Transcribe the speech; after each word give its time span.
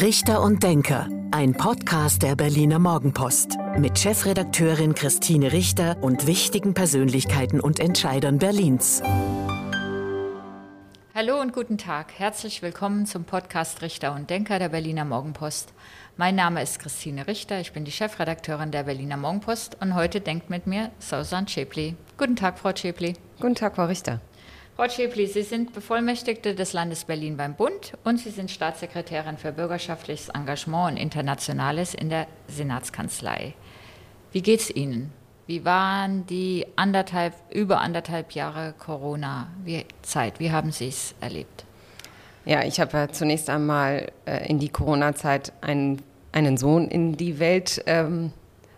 Richter 0.00 0.40
und 0.40 0.62
Denker, 0.62 1.10
ein 1.30 1.52
Podcast 1.52 2.22
der 2.22 2.34
Berliner 2.34 2.78
Morgenpost 2.78 3.58
mit 3.76 3.98
Chefredakteurin 3.98 4.94
Christine 4.94 5.52
Richter 5.52 6.02
und 6.02 6.26
wichtigen 6.26 6.72
Persönlichkeiten 6.72 7.60
und 7.60 7.78
Entscheidern 7.80 8.38
Berlins. 8.38 9.02
Hallo 11.14 11.38
und 11.38 11.52
guten 11.52 11.76
Tag. 11.76 12.14
Herzlich 12.16 12.62
willkommen 12.62 13.04
zum 13.04 13.24
Podcast 13.24 13.82
Richter 13.82 14.14
und 14.14 14.30
Denker 14.30 14.58
der 14.58 14.70
Berliner 14.70 15.04
Morgenpost. 15.04 15.74
Mein 16.16 16.34
Name 16.34 16.62
ist 16.62 16.78
Christine 16.78 17.26
Richter, 17.26 17.60
ich 17.60 17.72
bin 17.74 17.84
die 17.84 17.92
Chefredakteurin 17.92 18.70
der 18.70 18.84
Berliner 18.84 19.18
Morgenpost 19.18 19.76
und 19.82 19.94
heute 19.94 20.22
denkt 20.22 20.48
mit 20.48 20.66
mir 20.66 20.92
Susan 20.98 21.46
Schäpli. 21.46 21.94
Guten 22.16 22.36
Tag, 22.36 22.58
Frau 22.58 22.74
Schäpli. 22.74 23.16
Guten 23.38 23.54
Tag, 23.54 23.76
Frau 23.76 23.84
Richter. 23.84 24.20
Frau 24.80 24.88
Schäpli, 24.88 25.26
Sie 25.26 25.42
sind 25.42 25.74
Bevollmächtigte 25.74 26.54
des 26.54 26.72
Landes 26.72 27.04
Berlin 27.04 27.36
beim 27.36 27.52
Bund 27.54 27.92
und 28.02 28.18
Sie 28.18 28.30
sind 28.30 28.50
Staatssekretärin 28.50 29.36
für 29.36 29.52
bürgerschaftliches 29.52 30.30
Engagement 30.30 30.92
und 30.92 30.96
Internationales 30.96 31.92
in 31.92 32.08
der 32.08 32.26
Senatskanzlei. 32.48 33.52
Wie 34.32 34.40
geht's 34.40 34.70
Ihnen? 34.70 35.12
Wie 35.46 35.66
waren 35.66 36.24
die 36.24 36.64
anderthalb, 36.76 37.34
über 37.50 37.82
anderthalb 37.82 38.32
Jahre 38.32 38.72
Corona-Zeit? 38.78 40.40
Wie 40.40 40.50
haben 40.50 40.72
Sie 40.72 40.88
es 40.88 41.14
erlebt? 41.20 41.66
Ja, 42.46 42.64
ich 42.64 42.80
habe 42.80 43.08
zunächst 43.12 43.50
einmal 43.50 44.10
äh, 44.24 44.48
in 44.48 44.58
die 44.58 44.70
Corona-Zeit 44.70 45.52
einen, 45.60 46.00
einen 46.32 46.56
Sohn 46.56 46.88
in 46.88 47.18
die 47.18 47.38
Welt 47.38 47.82
ähm, 47.84 48.32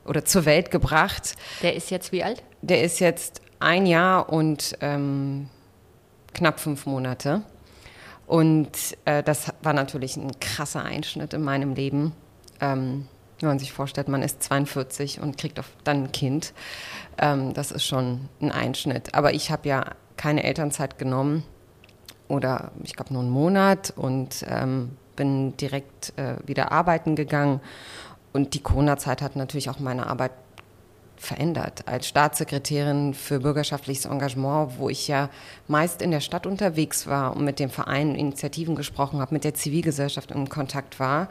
oder 0.05 0.25
zur 0.25 0.47
Welt 0.47 0.73
gebracht. 0.73 1.37
Der 1.63 1.77
ist 1.77 1.93
jetzt 1.93 2.11
wie 2.11 2.25
alt? 2.25 2.43
Der 2.61 2.83
ist 2.83 2.99
jetzt 2.99 3.41
ein 3.61 3.87
Jahr 3.87 4.33
und 4.33 4.77
ähm, 4.81 5.49
knapp 6.35 6.61
fünf 6.61 6.87
Monate. 6.87 7.43
Und 8.27 8.97
äh, 9.05 9.23
das 9.23 9.53
war 9.63 9.73
natürlich 9.73 10.17
ein 10.17 10.39
krasser 10.41 10.85
Einschnitt 10.85 11.35
in 11.35 11.43
meinem 11.43 11.75
Leben. 11.75 12.13
Ähm, 12.61 13.09
wenn 13.41 13.49
man 13.49 13.59
sich 13.59 13.73
vorstellt, 13.73 14.09
man 14.09 14.23
ist 14.23 14.43
42 14.43 15.21
und 15.21 15.37
kriegt 15.37 15.61
dann 15.85 16.05
ein 16.05 16.13
Kind. 16.13 16.55
Ähm, 17.19 17.53
das 17.55 17.73
ist 17.73 17.85
schon 17.85 18.29
ein 18.41 18.53
Einschnitt. 18.53 19.15
Aber 19.15 19.35
ich 19.35 19.51
habe 19.51 19.69
ja 19.69 19.85
keine 20.17 20.45
Elternzeit 20.45 20.99
genommen 20.99 21.43
oder 22.29 22.71
ich 22.85 22.95
glaube 22.95 23.13
nur 23.13 23.23
einen 23.23 23.31
Monat 23.31 23.93
und 23.97 24.45
ähm, 24.49 24.97
bin 25.17 25.57
direkt 25.57 26.17
äh, 26.17 26.37
wieder 26.47 26.73
arbeiten 26.73 27.17
gegangen. 27.17 27.61
Und 28.33 28.55
die 28.55 28.63
Corona-Zeit 28.63 29.21
hat 29.21 29.37
natürlich 29.37 29.69
auch 29.69 29.79
meine 29.79 30.07
Arbeit 30.07 30.33
verändert. 31.23 31.85
Als 31.87 32.09
Staatssekretärin 32.09 33.15
für 33.15 33.41
bürgerschaftliches 33.41 34.07
Engagement, 34.07 34.79
wo 34.79 34.89
ich 34.89 35.09
ja 35.09 35.31
meist 35.69 36.03
in 36.03 36.11
der 36.11 36.21
Stadt 36.21 36.47
unterwegs 36.47 37.07
war 37.07 37.37
und 37.37 37.45
mit 37.45 37.59
den 37.59 37.71
Vereinen, 37.71 38.15
Initiativen 38.15 38.75
gesprochen 38.75 39.21
habe, 39.21 39.33
mit 39.33 39.45
der 39.45 39.55
Zivilgesellschaft 39.55 40.33
in 40.33 40.49
Kontakt 40.49 40.99
war, 40.99 41.29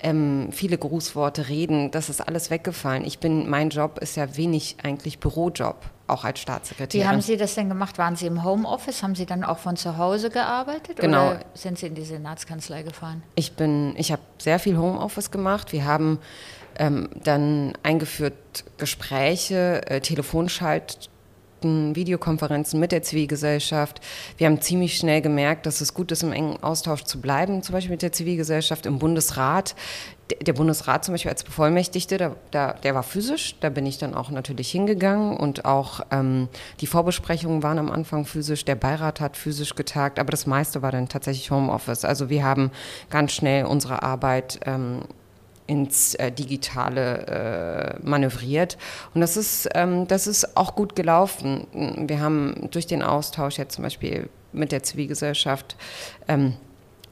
ähm, 0.00 0.48
viele 0.52 0.78
Grußworte, 0.78 1.48
Reden, 1.48 1.90
das 1.90 2.08
ist 2.08 2.20
alles 2.26 2.50
weggefallen. 2.50 3.04
Ich 3.04 3.18
bin, 3.18 3.50
mein 3.50 3.70
Job 3.70 3.98
ist 3.98 4.16
ja 4.16 4.36
wenig 4.36 4.76
eigentlich 4.82 5.18
Bürojob 5.18 5.76
auch 6.06 6.24
als 6.24 6.40
Staatssekretärin. 6.40 7.04
Wie 7.04 7.08
haben 7.08 7.20
Sie 7.20 7.36
das 7.36 7.54
denn 7.54 7.68
gemacht? 7.68 7.98
Waren 7.98 8.16
Sie 8.16 8.26
im 8.26 8.44
Homeoffice? 8.44 9.02
Haben 9.02 9.14
Sie 9.14 9.26
dann 9.26 9.44
auch 9.44 9.58
von 9.58 9.76
zu 9.76 9.96
Hause 9.96 10.30
gearbeitet? 10.30 10.98
Genau. 10.98 11.30
Oder 11.30 11.40
sind 11.54 11.78
Sie 11.78 11.86
in 11.86 11.94
die 11.94 12.04
Senatskanzlei 12.04 12.82
gefahren? 12.82 13.22
Ich 13.34 13.52
bin, 13.54 13.94
ich 13.96 14.12
habe 14.12 14.22
sehr 14.38 14.58
viel 14.58 14.76
Homeoffice 14.76 15.30
gemacht. 15.30 15.72
Wir 15.72 15.84
haben 15.84 16.18
ähm, 16.78 17.08
dann 17.22 17.72
eingeführt 17.82 18.64
Gespräche, 18.78 19.82
äh, 19.86 20.00
Telefonschalt. 20.00 21.10
Videokonferenzen 21.64 22.80
mit 22.80 22.92
der 22.92 23.02
Zivilgesellschaft. 23.02 24.00
Wir 24.36 24.46
haben 24.46 24.60
ziemlich 24.60 24.96
schnell 24.96 25.22
gemerkt, 25.22 25.66
dass 25.66 25.80
es 25.80 25.94
gut 25.94 26.12
ist, 26.12 26.22
im 26.22 26.32
engen 26.32 26.62
Austausch 26.62 27.04
zu 27.04 27.20
bleiben, 27.20 27.62
zum 27.62 27.74
Beispiel 27.74 27.92
mit 27.92 28.02
der 28.02 28.12
Zivilgesellschaft 28.12 28.86
im 28.86 28.98
Bundesrat. 28.98 29.74
Der 30.46 30.54
Bundesrat 30.54 31.04
zum 31.04 31.12
Beispiel 31.14 31.30
als 31.30 31.44
Bevollmächtigte, 31.44 32.16
der, 32.16 32.36
der, 32.52 32.74
der 32.74 32.94
war 32.94 33.02
physisch, 33.02 33.56
da 33.60 33.68
bin 33.68 33.84
ich 33.84 33.98
dann 33.98 34.14
auch 34.14 34.30
natürlich 34.30 34.70
hingegangen 34.70 35.36
und 35.36 35.66
auch 35.66 36.00
ähm, 36.10 36.48
die 36.80 36.86
Vorbesprechungen 36.86 37.62
waren 37.62 37.78
am 37.78 37.90
Anfang 37.90 38.24
physisch, 38.24 38.64
der 38.64 38.76
Beirat 38.76 39.20
hat 39.20 39.36
physisch 39.36 39.74
getagt, 39.74 40.18
aber 40.18 40.30
das 40.30 40.46
meiste 40.46 40.80
war 40.80 40.90
dann 40.90 41.08
tatsächlich 41.08 41.50
Homeoffice. 41.50 42.04
Also 42.04 42.30
wir 42.30 42.44
haben 42.44 42.70
ganz 43.10 43.32
schnell 43.32 43.66
unsere 43.66 44.02
Arbeit 44.02 44.60
ähm, 44.64 45.02
ins 45.72 46.14
äh, 46.16 46.30
Digitale 46.30 47.96
äh, 48.02 48.06
manövriert. 48.06 48.76
Und 49.14 49.22
das 49.22 49.38
ist, 49.38 49.70
ähm, 49.74 50.06
das 50.06 50.26
ist 50.26 50.54
auch 50.54 50.74
gut 50.74 50.94
gelaufen. 50.94 51.66
Wir 52.06 52.20
haben 52.20 52.68
durch 52.70 52.86
den 52.86 53.02
Austausch 53.02 53.56
jetzt 53.56 53.74
zum 53.76 53.84
Beispiel 53.84 54.28
mit 54.52 54.70
der 54.70 54.82
Zivilgesellschaft 54.82 55.76
ähm, 56.28 56.54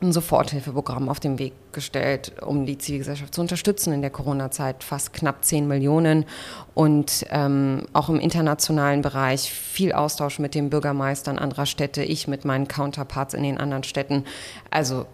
ein 0.02 0.12
Soforthilfeprogramm 0.12 1.08
auf 1.08 1.20
den 1.20 1.38
Weg 1.38 1.54
gestellt, 1.72 2.32
um 2.42 2.66
die 2.66 2.76
Zivilgesellschaft 2.76 3.34
zu 3.34 3.40
unterstützen 3.40 3.94
in 3.94 4.02
der 4.02 4.10
Corona-Zeit. 4.10 4.84
Fast 4.84 5.14
knapp 5.14 5.42
10 5.42 5.66
Millionen 5.66 6.26
und 6.74 7.26
ähm, 7.30 7.86
auch 7.94 8.10
im 8.10 8.20
internationalen 8.20 9.00
Bereich 9.00 9.50
viel 9.50 9.92
Austausch 9.92 10.38
mit 10.38 10.54
den 10.54 10.68
Bürgermeistern 10.68 11.38
anderer 11.38 11.66
Städte, 11.66 12.02
ich 12.02 12.28
mit 12.28 12.44
meinen 12.44 12.68
Counterparts 12.68 13.32
in 13.32 13.42
den 13.42 13.58
anderen 13.58 13.84
Städten. 13.84 14.24
Also 14.70 15.06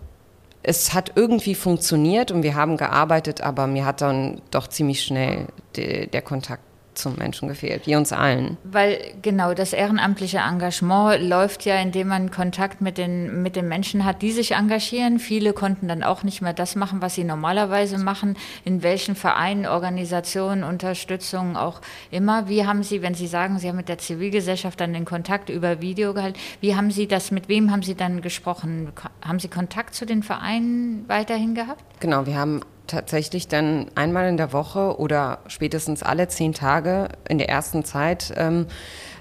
es 0.69 0.93
hat 0.93 1.13
irgendwie 1.15 1.55
funktioniert 1.55 2.33
und 2.33 2.43
wir 2.43 2.57
haben 2.57 2.77
gearbeitet, 2.77 3.41
aber 3.41 3.69
mir 3.69 3.85
hat 3.85 4.01
dann 4.01 4.43
doch 4.51 4.67
ziemlich 4.67 5.05
schnell 5.05 5.47
de, 5.77 6.09
der 6.09 6.23
Kontakt 6.23 6.66
zum 6.99 7.17
Menschen 7.17 7.49
gefehlt, 7.49 7.87
wie 7.87 7.97
uns 7.97 8.13
allen. 8.13 8.57
Weil 8.65 8.99
genau 9.23 9.55
das 9.55 9.73
ehrenamtliche 9.73 10.39
Engagement 10.39 11.23
läuft 11.23 11.65
ja, 11.65 11.77
indem 11.77 12.09
man 12.09 12.31
Kontakt 12.31 12.81
mit 12.81 12.99
den, 12.99 13.43
mit 13.43 13.57
den 13.57 13.69
Menschen 13.69 14.05
hat, 14.05 14.23
die 14.23 14.33
sich 14.33 14.53
engagieren. 14.53 15.19
Viele 15.19 15.53
konnten 15.53 15.89
dann 15.89 16.03
auch 16.03 16.23
nicht 16.23 16.43
mehr 16.43 16.53
das 16.53 16.77
machen, 16.77 17.03
was 17.03 17.15
sie 17.15 17.25
normalerweise 17.25 17.99
machen. 17.99 18.37
In 18.65 18.83
welchen 18.83 19.15
Vereinen, 19.15 19.67
Organisationen, 19.67 20.65
Unterstützung 20.65 21.57
auch 21.57 21.81
immer. 22.11 22.49
Wie 22.49 22.67
haben 22.67 22.83
Sie, 22.83 23.03
wenn 23.03 23.15
Sie 23.15 23.27
sagen, 23.27 23.59
Sie 23.59 23.69
haben 23.69 23.77
mit 23.77 23.89
der 23.89 23.99
Zivilgesellschaft 23.99 24.81
dann 24.81 24.93
den 24.93 25.05
Kontakt 25.05 25.49
über 25.49 25.81
Video 25.81 26.15
gehalten, 26.15 26.39
wie 26.61 26.75
haben 26.75 26.91
Sie 26.91 27.07
das, 27.07 27.31
mit 27.31 27.49
wem 27.49 27.71
haben 27.71 27.83
Sie 27.83 27.95
dann 27.95 28.23
gesprochen? 28.23 28.93
Haben 29.23 29.41
Sie 29.41 29.49
Kontakt 29.49 29.95
zu 29.95 30.07
den 30.07 30.23
Vereinen 30.23 31.05
weiterhin 31.09 31.55
gehabt? 31.55 31.85
Genau, 32.01 32.27
wir 32.27 32.37
haben 32.37 32.61
tatsächlich 32.87 33.49
dann 33.49 33.87
einmal 33.95 34.29
in 34.29 34.37
der 34.37 34.53
Woche 34.53 34.99
oder 34.99 35.39
spätestens 35.49 36.03
alle 36.03 36.29
zehn 36.29 36.53
Tage 36.53 37.09
in 37.29 37.39
der 37.39 37.49
ersten 37.49 37.85
Zeit 37.85 38.33
ähm, 38.37 38.67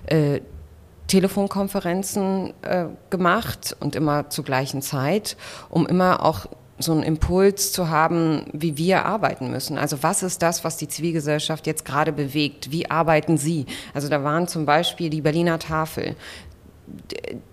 äh, 0.08 0.42
Telefonkonferenzen 1.08 2.53
äh, 2.64 2.86
gemacht 3.09 3.76
und 3.80 3.96
immer 3.96 4.30
zur 4.30 4.44
gleichen 4.44 4.81
Zeit, 4.81 5.38
um 5.70 5.86
immer 5.86 6.26
auch 6.26 6.48
so 6.78 6.92
einen 6.92 7.03
Impuls 7.03 7.72
zu 7.72 7.90
haben, 7.90 8.48
wie 8.52 8.78
wir 8.78 9.06
arbeiten 9.06 9.50
müssen. 9.50 9.78
Also 9.78 10.03
was 10.03 10.24
ist 10.24 10.42
das, 10.42 10.64
was 10.64 10.78
die 10.78 10.88
Zivilgesellschaft 10.88 11.68
jetzt 11.68 11.86
gerade 11.86 12.12
bewegt? 12.12 12.72
Wie 12.72 12.90
arbeiten 12.92 13.38
Sie? 13.38 13.66
Also 13.94 14.09
da 14.09 14.24
waren 14.24 14.47
zum 14.47 14.66
Beispiel 14.66 15.09
die 15.09 15.22
Berliner 15.22 15.58
Tafel 15.59 16.16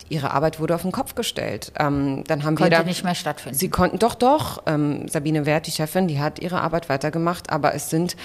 ihre 0.09 0.33
Arbeit 0.33 0.61
wurde 0.61 0.75
auf 0.75 0.83
den 0.83 0.93
Kopf 0.93 1.15
gestellt. 1.15 1.73
Ähm, 1.79 2.25
dann 2.27 2.45
haben 2.45 2.57
Konnte 2.57 2.71
wir 2.73 2.79
da, 2.79 2.85
nicht 2.85 3.03
mehr 3.03 3.15
stattfinden. 3.15 3.59
Sie 3.59 3.71
konnten 3.71 3.99
doch, 3.99 4.15
doch. 4.15 4.63
Ähm, 4.67 5.09
Sabine 5.09 5.47
Wert, 5.47 5.67
die 5.67 5.71
Chefin, 5.71 6.07
die 6.07 6.21
hat 6.21 6.39
ihre 6.39 6.61
Arbeit 6.61 6.89
weitergemacht, 6.89 7.51
aber 7.51 7.75
es 7.75 7.89
sind 7.89 8.17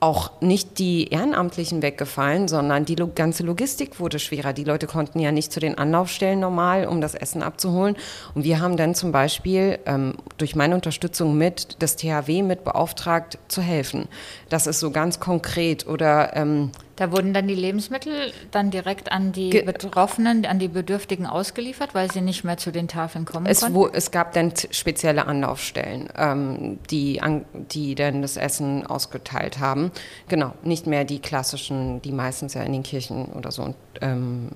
auch 0.00 0.40
nicht 0.40 0.78
die 0.78 1.08
Ehrenamtlichen 1.08 1.82
weggefallen, 1.82 2.48
sondern 2.48 2.84
die 2.84 2.96
ganze 2.96 3.44
Logistik 3.44 4.00
wurde 4.00 4.18
schwerer. 4.18 4.52
Die 4.52 4.64
Leute 4.64 4.86
konnten 4.86 5.20
ja 5.20 5.30
nicht 5.30 5.52
zu 5.52 5.60
den 5.60 5.78
Anlaufstellen 5.78 6.40
normal, 6.40 6.86
um 6.86 7.00
das 7.00 7.14
Essen 7.14 7.42
abzuholen. 7.42 7.96
Und 8.34 8.42
wir 8.42 8.60
haben 8.60 8.76
dann 8.76 8.94
zum 8.94 9.12
Beispiel 9.12 9.78
ähm, 9.86 10.14
durch 10.38 10.56
meine 10.56 10.74
Unterstützung 10.74 11.38
mit 11.38 11.76
das 11.78 11.96
THW 11.96 12.42
mit 12.42 12.64
beauftragt 12.64 13.38
zu 13.48 13.62
helfen. 13.62 14.08
Das 14.48 14.66
ist 14.66 14.80
so 14.80 14.90
ganz 14.90 15.20
konkret 15.20 15.86
oder 15.86 16.34
ähm, 16.36 16.72
da 16.96 17.12
wurden 17.12 17.34
dann 17.34 17.46
die 17.46 17.54
Lebensmittel 17.54 18.32
dann 18.50 18.70
direkt 18.70 19.12
an 19.12 19.32
die 19.32 19.50
Ge 19.50 19.62
Betroffenen, 19.62 20.46
an 20.46 20.58
die 20.58 20.68
Bedürftigen 20.68 21.26
ausgeliefert, 21.26 21.94
weil 21.94 22.10
sie 22.10 22.22
nicht 22.22 22.42
mehr 22.42 22.56
zu 22.56 22.72
den 22.72 22.88
Tafeln 22.88 23.26
kommen 23.26 23.46
es, 23.46 23.60
konnten? 23.60 23.74
Wo, 23.74 23.86
es 23.86 24.10
gab 24.10 24.32
dann 24.32 24.52
spezielle 24.70 25.26
Anlaufstellen, 25.26 26.08
ähm, 26.16 26.78
die, 26.90 27.20
an, 27.20 27.44
die 27.52 27.94
dann 27.94 28.22
das 28.22 28.36
Essen 28.36 28.86
ausgeteilt 28.86 29.58
haben. 29.60 29.92
Genau, 30.28 30.54
nicht 30.62 30.86
mehr 30.86 31.04
die 31.04 31.18
klassischen, 31.18 32.00
die 32.02 32.12
meistens 32.12 32.54
ja 32.54 32.62
in 32.62 32.72
den 32.72 32.82
Kirchen 32.82 33.26
oder 33.26 33.52
so 33.52 33.74
ähm, 34.00 34.48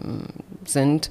sind. 0.68 1.10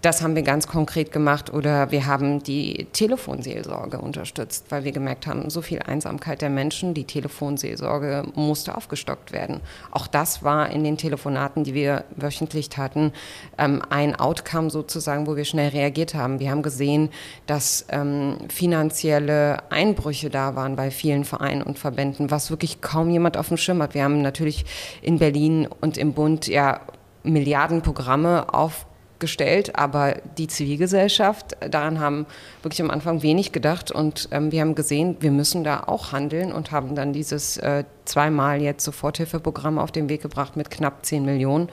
Das 0.00 0.22
haben 0.22 0.36
wir 0.36 0.42
ganz 0.42 0.68
konkret 0.68 1.10
gemacht 1.10 1.52
oder 1.52 1.90
wir 1.90 2.06
haben 2.06 2.40
die 2.40 2.86
Telefonseelsorge 2.92 3.98
unterstützt, 3.98 4.66
weil 4.68 4.84
wir 4.84 4.92
gemerkt 4.92 5.26
haben, 5.26 5.50
so 5.50 5.60
viel 5.60 5.80
Einsamkeit 5.80 6.40
der 6.40 6.50
Menschen, 6.50 6.94
die 6.94 7.02
Telefonseelsorge 7.02 8.22
musste 8.36 8.76
aufgestockt 8.76 9.32
werden. 9.32 9.60
Auch 9.90 10.06
das 10.06 10.44
war 10.44 10.70
in 10.70 10.84
den 10.84 10.98
Telefonaten, 10.98 11.64
die 11.64 11.74
wir 11.74 12.04
wöchentlich 12.14 12.68
hatten, 12.76 13.12
ähm, 13.58 13.82
ein 13.90 14.14
Outcome 14.14 14.70
sozusagen, 14.70 15.26
wo 15.26 15.34
wir 15.34 15.44
schnell 15.44 15.70
reagiert 15.70 16.14
haben. 16.14 16.38
Wir 16.38 16.52
haben 16.52 16.62
gesehen, 16.62 17.10
dass 17.46 17.84
ähm, 17.88 18.38
finanzielle 18.48 19.68
Einbrüche 19.70 20.30
da 20.30 20.54
waren 20.54 20.76
bei 20.76 20.92
vielen 20.92 21.24
Vereinen 21.24 21.62
und 21.62 21.76
Verbänden, 21.76 22.30
was 22.30 22.50
wirklich 22.50 22.80
kaum 22.80 23.10
jemand 23.10 23.36
auf 23.36 23.48
dem 23.48 23.56
Schirm 23.56 23.82
hat. 23.82 23.94
Wir 23.94 24.04
haben 24.04 24.22
natürlich 24.22 24.64
in 25.02 25.18
Berlin 25.18 25.66
und 25.80 25.98
im 25.98 26.12
Bund 26.12 26.46
ja 26.46 26.82
Milliardenprogramme 27.24 28.54
auf 28.54 28.86
gestellt, 29.18 29.76
aber 29.76 30.16
die 30.36 30.46
Zivilgesellschaft, 30.46 31.56
daran 31.70 32.00
haben 32.00 32.26
wirklich 32.62 32.80
am 32.82 32.90
Anfang 32.90 33.22
wenig 33.22 33.52
gedacht 33.52 33.90
und 33.90 34.28
ähm, 34.32 34.52
wir 34.52 34.60
haben 34.60 34.74
gesehen, 34.74 35.16
wir 35.20 35.30
müssen 35.30 35.64
da 35.64 35.84
auch 35.86 36.12
handeln 36.12 36.52
und 36.52 36.70
haben 36.70 36.94
dann 36.94 37.12
dieses 37.12 37.56
äh, 37.58 37.84
zweimal 38.04 38.60
jetzt 38.60 38.84
Soforthilfeprogramm 38.84 39.78
auf 39.78 39.92
den 39.92 40.08
Weg 40.08 40.22
gebracht 40.22 40.56
mit 40.56 40.70
knapp 40.70 41.04
10 41.04 41.24
Millionen 41.24 41.68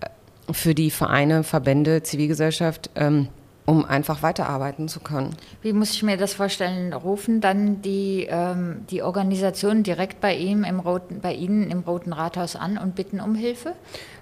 äh, 0.00 0.52
für 0.52 0.74
die 0.74 0.90
Vereine, 0.90 1.44
Verbände, 1.44 2.02
Zivilgesellschaft. 2.02 2.90
Ähm, 2.96 3.28
um 3.66 3.84
einfach 3.84 4.22
weiterarbeiten 4.22 4.88
zu 4.88 5.00
können. 5.00 5.36
Wie 5.62 5.72
muss 5.72 5.92
ich 5.92 6.02
mir 6.02 6.16
das 6.16 6.34
vorstellen? 6.34 6.92
Rufen 6.92 7.40
dann 7.40 7.80
die, 7.80 8.26
ähm, 8.28 8.84
die 8.90 9.02
Organisationen 9.02 9.82
direkt 9.82 10.20
bei 10.20 10.36
ihm 10.36 10.64
im 10.64 10.80
Roten, 10.80 11.20
bei 11.20 11.32
Ihnen 11.32 11.70
im 11.70 11.80
Roten 11.80 12.12
Rathaus 12.12 12.56
an 12.56 12.76
und 12.76 12.94
bitten 12.94 13.20
um 13.20 13.34
Hilfe? 13.34 13.72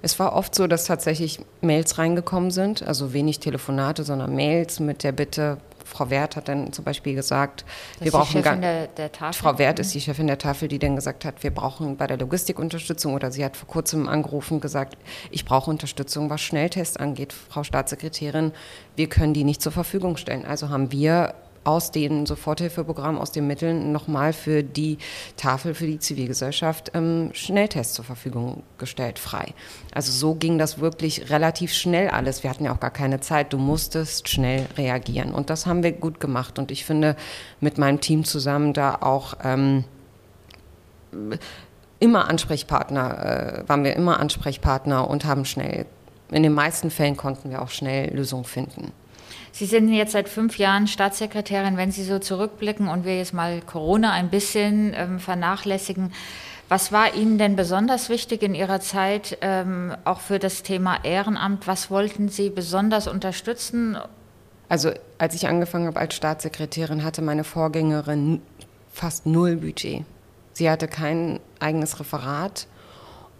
Es 0.01 0.17
war 0.17 0.33
oft 0.33 0.55
so, 0.55 0.67
dass 0.67 0.85
tatsächlich 0.85 1.39
Mails 1.61 1.97
reingekommen 1.97 2.51
sind, 2.51 2.83
also 2.87 3.11
wenig 3.11 3.39
Telefonate, 3.39 4.03
sondern 4.03 4.33
Mails 4.33 4.79
mit 4.79 5.03
der 5.03 5.11
Bitte, 5.11 5.57
Frau 5.85 6.09
Wert 6.09 6.35
hat 6.35 6.47
dann 6.47 6.71
zum 6.73 6.85
Beispiel 6.85 7.15
gesagt, 7.15 7.65
das 7.99 8.05
wir 8.05 8.11
brauchen 8.11 8.43
Chefin 8.43 8.61
der, 8.61 8.87
der. 8.87 9.09
Frau 9.33 9.57
Wert 9.57 9.79
ist 9.79 9.93
die 9.93 10.01
Chefin 10.01 10.27
der 10.27 10.37
Tafel, 10.37 10.67
die 10.67 10.79
dann 10.79 10.95
gesagt 10.95 11.25
hat, 11.25 11.43
wir 11.43 11.51
brauchen 11.51 11.97
bei 11.97 12.07
der 12.07 12.17
Logistik 12.17 12.59
Unterstützung 12.59 13.13
oder 13.13 13.31
sie 13.31 13.43
hat 13.43 13.57
vor 13.57 13.67
kurzem 13.67 14.07
angerufen 14.07 14.55
und 14.55 14.61
gesagt, 14.61 14.97
ich 15.31 15.45
brauche 15.45 15.69
Unterstützung, 15.69 16.29
was 16.29 16.41
Schnelltests 16.41 16.97
angeht, 16.97 17.33
Frau 17.33 17.63
Staatssekretärin, 17.63 18.51
wir 18.95 19.09
können 19.09 19.33
die 19.33 19.43
nicht 19.43 19.61
zur 19.61 19.71
Verfügung 19.71 20.17
stellen. 20.17 20.45
Also 20.45 20.69
haben 20.69 20.91
wir 20.91 21.35
aus 21.63 21.91
dem 21.91 22.25
Soforthilfeprogramm, 22.25 23.17
aus 23.17 23.31
den 23.31 23.47
Mitteln 23.47 23.91
nochmal 23.91 24.33
für 24.33 24.63
die 24.63 24.97
Tafel 25.37 25.73
für 25.73 25.87
die 25.87 25.99
Zivilgesellschaft 25.99 26.91
ähm, 26.93 27.29
Schnelltests 27.33 27.93
zur 27.93 28.05
Verfügung 28.05 28.63
gestellt, 28.77 29.19
frei. 29.19 29.53
Also 29.93 30.11
so 30.11 30.35
ging 30.35 30.57
das 30.57 30.79
wirklich 30.79 31.29
relativ 31.29 31.73
schnell 31.73 32.09
alles. 32.09 32.43
Wir 32.43 32.49
hatten 32.49 32.65
ja 32.65 32.73
auch 32.73 32.79
gar 32.79 32.91
keine 32.91 33.19
Zeit. 33.19 33.53
Du 33.53 33.57
musstest 33.57 34.29
schnell 34.29 34.67
reagieren. 34.77 35.33
Und 35.33 35.49
das 35.49 35.65
haben 35.65 35.83
wir 35.83 35.91
gut 35.91 36.19
gemacht. 36.19 36.59
Und 36.59 36.71
ich 36.71 36.85
finde, 36.85 37.15
mit 37.59 37.77
meinem 37.77 38.01
Team 38.01 38.23
zusammen 38.25 38.73
da 38.73 38.97
auch 39.01 39.35
ähm, 39.43 39.85
immer 41.99 42.29
Ansprechpartner, 42.29 43.63
äh, 43.63 43.69
waren 43.69 43.83
wir 43.83 43.95
immer 43.95 44.19
Ansprechpartner 44.19 45.09
und 45.09 45.25
haben 45.25 45.45
schnell, 45.45 45.85
in 46.31 46.43
den 46.43 46.53
meisten 46.53 46.91
Fällen 46.91 47.15
konnten 47.15 47.49
wir 47.49 47.61
auch 47.61 47.69
schnell 47.69 48.13
Lösungen 48.13 48.43
finden. 48.43 48.91
Sie 49.51 49.65
sind 49.65 49.91
jetzt 49.93 50.13
seit 50.13 50.29
fünf 50.29 50.57
Jahren 50.57 50.87
Staatssekretärin. 50.87 51.77
Wenn 51.77 51.91
Sie 51.91 52.03
so 52.03 52.19
zurückblicken 52.19 52.87
und 52.87 53.05
wir 53.05 53.17
jetzt 53.17 53.33
mal 53.33 53.61
Corona 53.61 54.11
ein 54.11 54.29
bisschen 54.29 54.93
ähm, 54.95 55.19
vernachlässigen, 55.19 56.11
was 56.69 56.91
war 56.91 57.13
Ihnen 57.13 57.37
denn 57.37 57.55
besonders 57.55 58.09
wichtig 58.09 58.41
in 58.41 58.55
Ihrer 58.55 58.79
Zeit, 58.79 59.37
ähm, 59.41 59.95
auch 60.05 60.21
für 60.21 60.39
das 60.39 60.63
Thema 60.63 61.03
Ehrenamt? 61.03 61.67
Was 61.67 61.91
wollten 61.91 62.29
Sie 62.29 62.49
besonders 62.49 63.07
unterstützen? 63.07 63.97
Also 64.69 64.91
als 65.19 65.35
ich 65.35 65.47
angefangen 65.47 65.85
habe 65.87 65.99
als 65.99 66.15
Staatssekretärin, 66.15 67.03
hatte 67.03 67.21
meine 67.21 67.43
Vorgängerin 67.43 68.41
fast 68.91 69.25
null 69.25 69.57
Budget. 69.57 70.03
Sie 70.53 70.69
hatte 70.69 70.87
kein 70.87 71.39
eigenes 71.59 71.99
Referat. 71.99 72.67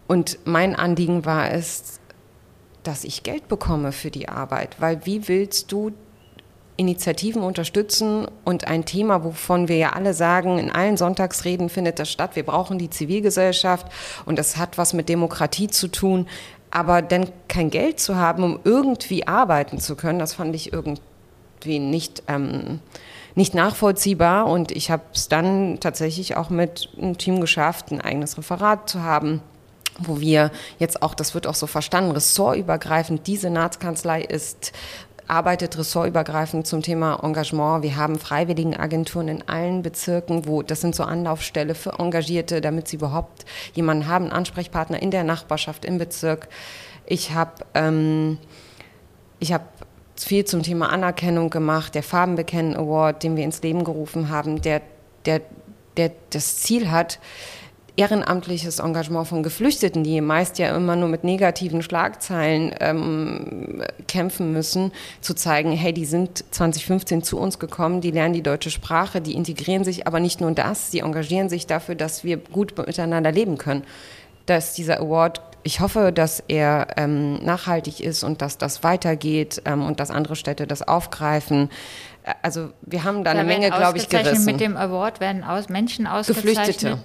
Und 0.07 0.37
mein 0.45 0.75
Anliegen 0.75 1.25
war 1.25 1.49
es, 1.51 1.99
dass 2.83 3.03
ich 3.03 3.23
Geld 3.23 3.47
bekomme 3.47 3.91
für 3.91 4.11
die 4.11 4.29
Arbeit. 4.29 4.75
Weil 4.79 5.05
wie 5.05 5.27
willst 5.27 5.71
du 5.71 5.91
Initiativen 6.75 7.43
unterstützen 7.43 8.27
und 8.43 8.67
ein 8.67 8.85
Thema, 8.85 9.23
wovon 9.23 9.67
wir 9.67 9.77
ja 9.77 9.89
alle 9.91 10.13
sagen, 10.13 10.57
in 10.57 10.71
allen 10.71 10.97
Sonntagsreden 10.97 11.69
findet 11.69 11.99
das 11.99 12.11
statt. 12.11 12.35
Wir 12.35 12.43
brauchen 12.43 12.79
die 12.79 12.89
Zivilgesellschaft 12.89 13.87
und 14.25 14.39
das 14.39 14.57
hat 14.57 14.77
was 14.77 14.93
mit 14.93 15.07
Demokratie 15.07 15.67
zu 15.67 15.87
tun. 15.87 16.27
Aber 16.71 17.03
dann 17.03 17.29
kein 17.47 17.69
Geld 17.69 17.99
zu 17.99 18.15
haben, 18.15 18.43
um 18.43 18.59
irgendwie 18.63 19.27
arbeiten 19.27 19.79
zu 19.79 19.95
können, 19.95 20.17
das 20.17 20.33
fand 20.33 20.55
ich 20.55 20.73
irgendwie 20.73 21.77
nicht, 21.77 22.23
ähm, 22.27 22.79
nicht 23.35 23.53
nachvollziehbar. 23.53 24.47
Und 24.47 24.71
ich 24.71 24.89
habe 24.89 25.03
es 25.13 25.27
dann 25.27 25.79
tatsächlich 25.79 26.35
auch 26.35 26.49
mit 26.49 26.89
einem 26.97 27.19
Team 27.19 27.39
geschafft, 27.39 27.91
ein 27.91 28.01
eigenes 28.01 28.35
Referat 28.39 28.89
zu 28.89 29.03
haben 29.03 29.41
wo 29.99 30.19
wir 30.19 30.51
jetzt 30.79 31.01
auch, 31.01 31.13
das 31.13 31.33
wird 31.33 31.47
auch 31.47 31.55
so 31.55 31.67
verstanden, 31.67 32.11
ressortübergreifend, 32.11 33.27
die 33.27 33.37
Senatskanzlei 33.37 34.21
ist 34.21 34.73
arbeitet 35.27 35.77
ressortübergreifend 35.77 36.67
zum 36.67 36.81
Thema 36.81 37.19
Engagement. 37.23 37.83
Wir 37.83 37.95
haben 37.95 38.19
Freiwilligenagenturen 38.19 39.27
in 39.27 39.47
allen 39.47 39.81
Bezirken, 39.81 40.45
wo 40.45 40.61
das 40.61 40.81
sind 40.81 40.95
so 40.95 41.03
Anlaufstelle 41.03 41.75
für 41.75 41.97
Engagierte, 41.99 42.61
damit 42.61 42.87
sie 42.87 42.97
überhaupt 42.97 43.45
jemanden 43.73 44.07
haben, 44.07 44.31
Ansprechpartner 44.31 45.01
in 45.01 45.11
der 45.11 45.23
Nachbarschaft 45.23 45.85
im 45.85 45.97
Bezirk. 45.97 46.49
Ich 47.05 47.33
habe 47.33 47.63
ähm, 47.73 48.37
ich 49.39 49.51
habe 49.53 49.65
viel 50.15 50.45
zum 50.45 50.63
Thema 50.63 50.89
Anerkennung 50.89 51.49
gemacht, 51.49 51.95
der 51.95 52.03
Farbenbekennen 52.03 52.75
Award, 52.75 53.23
den 53.23 53.35
wir 53.35 53.43
ins 53.43 53.61
Leben 53.61 53.83
gerufen 53.83 54.29
haben, 54.29 54.61
der 54.61 54.81
der 55.25 55.41
der 55.97 56.11
das 56.31 56.57
Ziel 56.57 56.89
hat, 56.89 57.19
ehrenamtliches 57.95 58.79
Engagement 58.79 59.27
von 59.27 59.43
Geflüchteten, 59.43 60.03
die 60.03 60.19
meist 60.19 60.57
ja 60.57 60.75
immer 60.75 60.95
nur 60.95 61.09
mit 61.09 61.23
negativen 61.23 61.83
Schlagzeilen 61.83 62.73
ähm, 62.79 63.83
kämpfen 64.07 64.51
müssen, 64.51 64.91
zu 65.21 65.35
zeigen, 65.35 65.73
hey, 65.73 65.93
die 65.93 66.05
sind 66.05 66.43
2015 66.51 67.21
zu 67.21 67.37
uns 67.37 67.59
gekommen, 67.59 68.01
die 68.01 68.11
lernen 68.11 68.33
die 68.33 68.41
deutsche 68.41 68.71
Sprache, 68.71 69.21
die 69.21 69.33
integrieren 69.33 69.83
sich, 69.83 70.07
aber 70.07 70.19
nicht 70.19 70.41
nur 70.41 70.51
das, 70.51 70.89
sie 70.89 70.99
engagieren 70.99 71.49
sich 71.49 71.67
dafür, 71.67 71.93
dass 71.93 72.23
wir 72.23 72.37
gut 72.37 72.75
miteinander 72.77 73.31
leben 73.31 73.57
können. 73.59 73.83
Dass 74.47 74.73
dieser 74.73 74.99
Award, 74.99 75.41
ich 75.61 75.79
hoffe, 75.79 76.11
dass 76.11 76.43
er 76.47 76.87
ähm, 76.97 77.35
nachhaltig 77.45 78.01
ist 78.01 78.23
und 78.23 78.41
dass 78.41 78.57
das 78.57 78.83
weitergeht 78.83 79.61
ähm, 79.65 79.85
und 79.85 79.99
dass 79.99 80.09
andere 80.09 80.35
Städte 80.35 80.67
das 80.67 80.81
aufgreifen 80.81 81.69
also 82.41 82.69
wir 82.81 83.03
haben 83.03 83.25
da, 83.25 83.33
da 83.33 83.39
eine 83.39 83.47
Menge, 83.47 83.69
glaube 83.69 83.97
ich, 83.97 84.07
gerissen. 84.07 84.45
Mit 84.45 84.61
dem 84.61 84.77
Award 84.77 85.19
werden 85.19 85.43
aus 85.43 85.67
Menschen 85.67 86.07
ausgezeichnet. 86.07 86.55
Geflüchtete. 86.55 86.99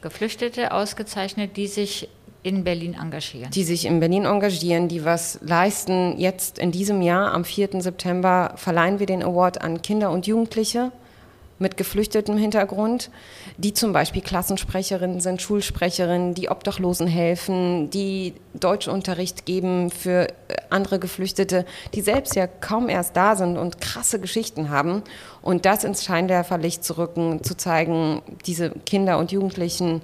Geflüchtete 0.00 0.72
ausgezeichnet, 0.72 1.56
die 1.56 1.66
sich 1.66 2.08
in 2.42 2.64
Berlin 2.64 2.94
engagieren. 2.94 3.50
Die 3.50 3.64
sich 3.64 3.84
in 3.84 4.00
Berlin 4.00 4.24
engagieren, 4.24 4.88
die 4.88 5.04
was 5.04 5.38
leisten. 5.42 6.18
Jetzt 6.18 6.58
in 6.58 6.72
diesem 6.72 7.02
Jahr, 7.02 7.32
am 7.32 7.44
4. 7.44 7.82
September, 7.82 8.54
verleihen 8.56 8.98
wir 8.98 9.06
den 9.06 9.22
Award 9.22 9.60
an 9.60 9.82
Kinder 9.82 10.10
und 10.10 10.26
Jugendliche 10.26 10.90
mit 11.60 11.76
geflüchtetem 11.76 12.36
Hintergrund, 12.36 13.10
die 13.58 13.72
zum 13.72 13.92
Beispiel 13.92 14.22
Klassensprecherinnen 14.22 15.20
sind, 15.20 15.42
Schulsprecherinnen, 15.42 16.34
die 16.34 16.48
Obdachlosen 16.48 17.06
helfen, 17.06 17.90
die 17.90 18.34
Deutschunterricht 18.54 19.44
geben 19.44 19.90
für 19.90 20.28
äh, 20.28 20.32
andere 20.70 20.98
Geflüchtete, 20.98 21.66
die 21.94 22.00
selbst 22.00 22.34
ja 22.34 22.46
kaum 22.46 22.88
erst 22.88 23.14
da 23.14 23.36
sind 23.36 23.58
und 23.58 23.80
krasse 23.80 24.18
Geschichten 24.18 24.70
haben. 24.70 25.02
Und 25.42 25.66
das 25.66 25.84
ins 25.84 26.02
Scheinwerferlicht 26.02 26.82
zu 26.82 26.96
rücken, 26.96 27.44
zu 27.44 27.56
zeigen, 27.56 28.22
diese 28.46 28.70
Kinder 28.70 29.18
und 29.18 29.30
Jugendlichen 29.30 30.00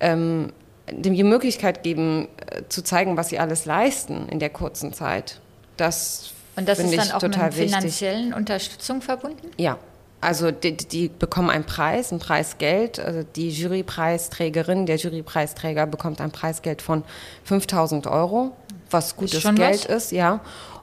ähm, 0.00 0.52
dem 0.88 1.14
die 1.14 1.24
Möglichkeit 1.24 1.82
geben, 1.82 2.28
äh, 2.46 2.62
zu 2.68 2.82
zeigen, 2.82 3.16
was 3.16 3.28
sie 3.28 3.38
alles 3.38 3.64
leisten 3.64 4.28
in 4.28 4.38
der 4.38 4.50
kurzen 4.50 4.92
Zeit. 4.92 5.40
Das 5.76 6.32
und 6.54 6.68
das 6.68 6.78
ist 6.78 6.96
dann 6.96 7.12
auch 7.12 7.22
mit 7.22 7.54
finanziellen 7.54 8.34
Unterstützung 8.34 9.00
verbunden? 9.00 9.50
Ja, 9.56 9.78
also 10.22 10.52
die, 10.52 10.76
die, 10.76 11.08
bekommen 11.08 11.50
einen 11.50 11.64
Preis, 11.64 12.12
ein 12.12 12.20
Preisgeld. 12.20 13.00
Also 13.00 13.24
die 13.24 13.50
Jurypreisträgerin, 13.50 14.86
der 14.86 14.96
Jurypreisträger 14.96 15.86
bekommt 15.86 16.20
ein 16.20 16.30
Preisgeld 16.30 16.80
von 16.80 17.02
5000 17.44 18.06
Euro, 18.06 18.52
was 18.90 19.16
gutes 19.16 19.42
Geld 19.42 19.58
was? 19.58 19.84
ist, 19.84 20.12
ja. 20.12 20.40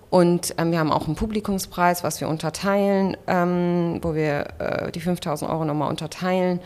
Und 0.10 0.55
ähm, 0.58 0.72
wir 0.72 0.79
haben 0.79 0.91
auch 0.91 1.05
einen 1.05 1.15
Publikumspreis, 1.15 2.03
was 2.03 2.19
wir 2.19 2.27
unterteilen, 2.27 3.15
ähm, 3.27 4.00
wo 4.01 4.13
wir 4.13 4.48
äh, 4.60 4.91
die 4.91 5.00
5000 5.00 5.50
Euro 5.50 5.65
nochmal 5.65 5.89
unterteilen. 5.89 6.60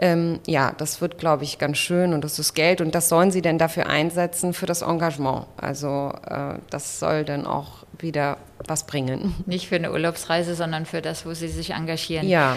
Ähm, 0.00 0.38
ja, 0.46 0.72
das 0.78 1.00
wird, 1.00 1.18
glaube 1.18 1.42
ich, 1.42 1.58
ganz 1.58 1.78
schön 1.78 2.14
und 2.14 2.22
das 2.22 2.38
ist 2.38 2.54
Geld 2.54 2.80
und 2.80 2.94
das 2.94 3.08
sollen 3.08 3.32
sie 3.32 3.42
denn 3.42 3.58
dafür 3.58 3.86
einsetzen 3.86 4.54
für 4.54 4.66
das 4.66 4.82
Engagement. 4.82 5.46
Also 5.56 6.12
äh, 6.24 6.54
das 6.70 7.00
soll 7.00 7.24
dann 7.24 7.46
auch 7.46 7.84
wieder 7.98 8.38
was 8.66 8.86
bringen. 8.86 9.34
Nicht 9.46 9.68
für 9.68 9.76
eine 9.76 9.92
Urlaubsreise, 9.92 10.54
sondern 10.54 10.86
für 10.86 11.02
das, 11.02 11.26
wo 11.26 11.34
Sie 11.34 11.48
sich 11.48 11.70
engagieren. 11.70 12.28
Ja. 12.28 12.56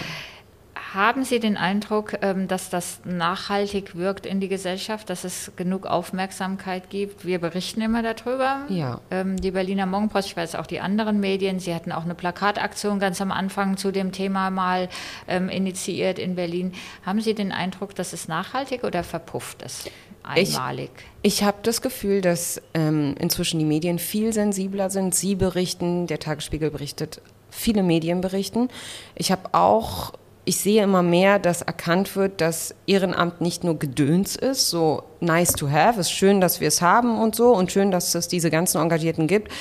Haben 0.94 1.24
Sie 1.24 1.40
den 1.40 1.56
Eindruck, 1.56 2.18
ähm, 2.20 2.48
dass 2.48 2.68
das 2.68 3.00
nachhaltig 3.04 3.96
wirkt 3.96 4.26
in 4.26 4.40
die 4.40 4.48
Gesellschaft, 4.48 5.08
dass 5.08 5.24
es 5.24 5.52
genug 5.56 5.86
Aufmerksamkeit 5.86 6.90
gibt? 6.90 7.24
Wir 7.24 7.38
berichten 7.38 7.80
immer 7.80 8.02
darüber. 8.02 8.66
Ja. 8.68 9.00
Ähm, 9.10 9.40
die 9.40 9.52
Berliner 9.52 9.86
Morgenpost, 9.86 10.28
ich 10.28 10.36
weiß 10.36 10.54
auch 10.54 10.66
die 10.66 10.80
anderen 10.80 11.18
Medien, 11.18 11.60
sie 11.60 11.74
hatten 11.74 11.92
auch 11.92 12.04
eine 12.04 12.14
Plakataktion 12.14 12.98
ganz 12.98 13.22
am 13.22 13.32
Anfang 13.32 13.78
zu 13.78 13.90
dem 13.90 14.12
Thema 14.12 14.50
mal 14.50 14.90
ähm, 15.28 15.48
initiiert 15.48 16.18
in 16.18 16.34
Berlin. 16.34 16.72
Haben 17.06 17.22
Sie 17.22 17.34
den 17.34 17.52
Eindruck, 17.52 17.94
dass 17.94 18.12
es 18.12 18.28
nachhaltig 18.28 18.84
oder 18.84 19.02
verpufft 19.02 19.62
ist? 19.62 19.90
einmalig. 20.24 20.90
Ich, 21.22 21.38
ich 21.38 21.42
habe 21.42 21.58
das 21.62 21.82
Gefühl, 21.82 22.20
dass 22.20 22.62
ähm, 22.74 23.16
inzwischen 23.18 23.58
die 23.58 23.64
Medien 23.64 23.98
viel 23.98 24.32
sensibler 24.32 24.90
sind. 24.90 25.14
Sie 25.14 25.34
berichten, 25.34 26.06
der 26.06 26.20
Tagesspiegel 26.20 26.70
berichtet, 26.70 27.20
viele 27.50 27.82
Medien 27.82 28.20
berichten. 28.20 28.68
Ich 29.16 29.32
habe 29.32 29.52
auch 29.52 30.12
ich 30.44 30.56
sehe 30.56 30.82
immer 30.82 31.02
mehr, 31.02 31.38
dass 31.38 31.62
erkannt 31.62 32.16
wird, 32.16 32.40
dass 32.40 32.74
Ehrenamt 32.86 33.40
nicht 33.40 33.62
nur 33.62 33.78
Gedöns 33.78 34.34
ist, 34.34 34.70
so 34.70 35.04
nice 35.20 35.52
to 35.52 35.70
have, 35.70 36.00
ist 36.00 36.10
schön, 36.10 36.40
dass 36.40 36.60
wir 36.60 36.68
es 36.68 36.82
haben 36.82 37.18
und 37.18 37.36
so 37.36 37.54
und 37.54 37.70
schön, 37.70 37.92
dass 37.92 38.14
es 38.14 38.26
diese 38.26 38.50
ganzen 38.50 38.80
Engagierten 38.80 39.28
gibt. 39.28 39.52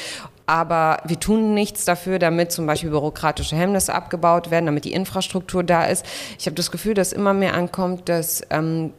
Aber 0.47 0.97
wir 1.05 1.19
tun 1.19 1.53
nichts 1.53 1.85
dafür, 1.85 2.17
damit 2.17 2.51
zum 2.51 2.65
Beispiel 2.65 2.89
bürokratische 2.89 3.55
Hemmnisse 3.55 3.93
abgebaut 3.93 4.50
werden, 4.50 4.65
damit 4.65 4.85
die 4.85 4.93
Infrastruktur 4.93 5.63
da 5.63 5.85
ist. 5.85 6.03
Ich 6.39 6.47
habe 6.47 6.55
das 6.55 6.71
Gefühl, 6.71 6.95
dass 6.95 7.13
immer 7.13 7.33
mehr 7.33 7.53
ankommt, 7.53 8.09
dass 8.09 8.41
ähm, 8.50 8.91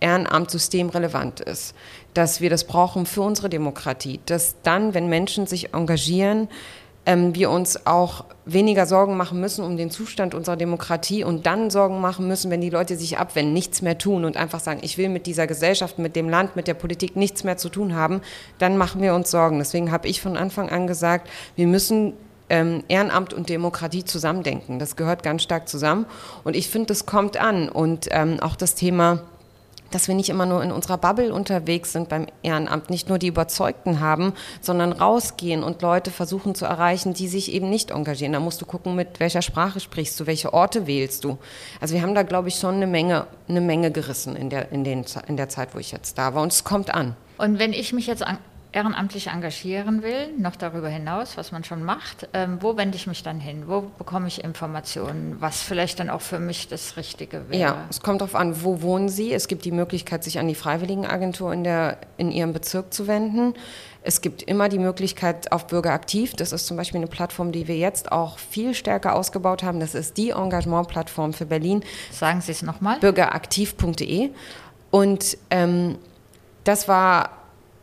Ehrenamt 0.00 0.50
systemrelevant 0.50 1.40
ist, 1.40 1.74
dass 2.14 2.40
wir 2.40 2.50
das 2.50 2.64
brauchen 2.64 3.06
für 3.06 3.22
unsere 3.22 3.48
Demokratie, 3.48 4.20
dass 4.26 4.56
dann, 4.62 4.92
wenn 4.92 5.08
Menschen 5.08 5.46
sich 5.46 5.74
engagieren, 5.74 6.48
ähm, 7.08 7.34
wir 7.34 7.50
uns 7.50 7.86
auch 7.86 8.26
weniger 8.44 8.84
Sorgen 8.84 9.16
machen 9.16 9.40
müssen 9.40 9.64
um 9.64 9.78
den 9.78 9.90
Zustand 9.90 10.34
unserer 10.34 10.58
Demokratie 10.58 11.24
und 11.24 11.46
dann 11.46 11.70
Sorgen 11.70 12.02
machen 12.02 12.28
müssen, 12.28 12.50
wenn 12.50 12.60
die 12.60 12.68
Leute 12.68 12.96
sich 12.96 13.16
abwenden, 13.16 13.54
nichts 13.54 13.80
mehr 13.80 13.96
tun 13.96 14.26
und 14.26 14.36
einfach 14.36 14.60
sagen, 14.60 14.80
ich 14.82 14.98
will 14.98 15.08
mit 15.08 15.24
dieser 15.24 15.46
Gesellschaft, 15.46 15.98
mit 15.98 16.16
dem 16.16 16.28
Land, 16.28 16.54
mit 16.54 16.68
der 16.68 16.74
Politik 16.74 17.16
nichts 17.16 17.44
mehr 17.44 17.56
zu 17.56 17.70
tun 17.70 17.94
haben, 17.94 18.20
dann 18.58 18.76
machen 18.76 19.00
wir 19.00 19.14
uns 19.14 19.30
Sorgen. 19.30 19.58
Deswegen 19.58 19.90
habe 19.90 20.06
ich 20.06 20.20
von 20.20 20.36
Anfang 20.36 20.68
an 20.68 20.86
gesagt, 20.86 21.30
wir 21.56 21.66
müssen 21.66 22.12
ähm, 22.50 22.84
Ehrenamt 22.88 23.32
und 23.32 23.48
Demokratie 23.48 24.04
zusammendenken. 24.04 24.78
Das 24.78 24.94
gehört 24.94 25.22
ganz 25.22 25.42
stark 25.42 25.66
zusammen 25.66 26.04
und 26.44 26.56
ich 26.56 26.68
finde, 26.68 26.88
das 26.88 27.06
kommt 27.06 27.40
an 27.40 27.70
und 27.70 28.08
ähm, 28.10 28.38
auch 28.40 28.54
das 28.54 28.74
Thema 28.74 29.22
dass 29.90 30.08
wir 30.08 30.14
nicht 30.14 30.28
immer 30.28 30.46
nur 30.46 30.62
in 30.62 30.72
unserer 30.72 30.98
Bubble 30.98 31.32
unterwegs 31.32 31.92
sind 31.92 32.08
beim 32.08 32.26
Ehrenamt, 32.42 32.90
nicht 32.90 33.08
nur 33.08 33.18
die 33.18 33.28
Überzeugten 33.28 34.00
haben, 34.00 34.32
sondern 34.60 34.92
rausgehen 34.92 35.62
und 35.62 35.82
Leute 35.82 36.10
versuchen 36.10 36.54
zu 36.54 36.64
erreichen, 36.64 37.14
die 37.14 37.28
sich 37.28 37.52
eben 37.52 37.70
nicht 37.70 37.90
engagieren. 37.90 38.32
Da 38.32 38.40
musst 38.40 38.60
du 38.60 38.66
gucken, 38.66 38.94
mit 38.94 39.20
welcher 39.20 39.42
Sprache 39.42 39.80
sprichst 39.80 40.18
du, 40.20 40.26
welche 40.26 40.52
Orte 40.52 40.86
wählst 40.86 41.24
du. 41.24 41.38
Also 41.80 41.94
wir 41.94 42.02
haben 42.02 42.14
da, 42.14 42.22
glaube 42.22 42.48
ich, 42.48 42.56
schon 42.56 42.74
eine 42.74 42.86
Menge, 42.86 43.26
eine 43.48 43.60
Menge 43.60 43.90
gerissen 43.90 44.36
in 44.36 44.50
der, 44.50 44.72
in, 44.72 44.84
den, 44.84 45.04
in 45.26 45.36
der 45.36 45.48
Zeit, 45.48 45.74
wo 45.74 45.78
ich 45.78 45.92
jetzt 45.92 46.18
da 46.18 46.34
war. 46.34 46.42
Und 46.42 46.52
es 46.52 46.64
kommt 46.64 46.94
an. 46.94 47.16
Und 47.38 47.58
wenn 47.58 47.72
ich 47.72 47.92
mich 47.92 48.06
jetzt 48.08 48.24
ehrenamtlich 48.72 49.28
engagieren 49.28 50.02
will, 50.02 50.32
noch 50.36 50.56
darüber 50.56 50.88
hinaus, 50.88 51.36
was 51.36 51.52
man 51.52 51.64
schon 51.64 51.82
macht, 51.82 52.28
ähm, 52.34 52.58
wo 52.60 52.76
wende 52.76 52.96
ich 52.96 53.06
mich 53.06 53.22
dann 53.22 53.40
hin? 53.40 53.64
Wo 53.66 53.82
bekomme 53.96 54.28
ich 54.28 54.44
Informationen, 54.44 55.36
was 55.40 55.62
vielleicht 55.62 56.00
dann 56.00 56.10
auch 56.10 56.20
für 56.20 56.38
mich 56.38 56.68
das 56.68 56.96
Richtige 56.96 57.48
wäre? 57.48 57.60
Ja, 57.60 57.84
es 57.88 58.00
kommt 58.00 58.20
darauf 58.20 58.34
an, 58.34 58.62
wo 58.62 58.82
wohnen 58.82 59.08
Sie. 59.08 59.32
Es 59.32 59.48
gibt 59.48 59.64
die 59.64 59.72
Möglichkeit, 59.72 60.22
sich 60.22 60.38
an 60.38 60.48
die 60.48 60.54
Freiwilligenagentur 60.54 61.52
in, 61.52 61.64
der, 61.64 61.98
in 62.18 62.30
Ihrem 62.30 62.52
Bezirk 62.52 62.92
zu 62.92 63.06
wenden. 63.06 63.54
Es 64.02 64.20
gibt 64.20 64.42
immer 64.42 64.68
die 64.68 64.78
Möglichkeit 64.78 65.50
auf 65.50 65.66
Bürgeraktiv. 65.66 66.34
Das 66.34 66.52
ist 66.52 66.66
zum 66.66 66.76
Beispiel 66.76 66.98
eine 66.98 67.08
Plattform, 67.08 67.52
die 67.52 67.68
wir 67.68 67.76
jetzt 67.76 68.12
auch 68.12 68.38
viel 68.38 68.74
stärker 68.74 69.14
ausgebaut 69.14 69.62
haben. 69.62 69.80
Das 69.80 69.94
ist 69.94 70.16
die 70.16 70.30
Engagement-Plattform 70.30 71.32
für 71.32 71.46
Berlin. 71.46 71.82
Sagen 72.12 72.40
Sie 72.40 72.52
es 72.52 72.62
nochmal. 72.62 73.00
Bürgeraktiv.de. 73.00 74.30
Und 74.90 75.36
ähm, 75.50 75.98
das 76.64 76.86
war 76.86 77.37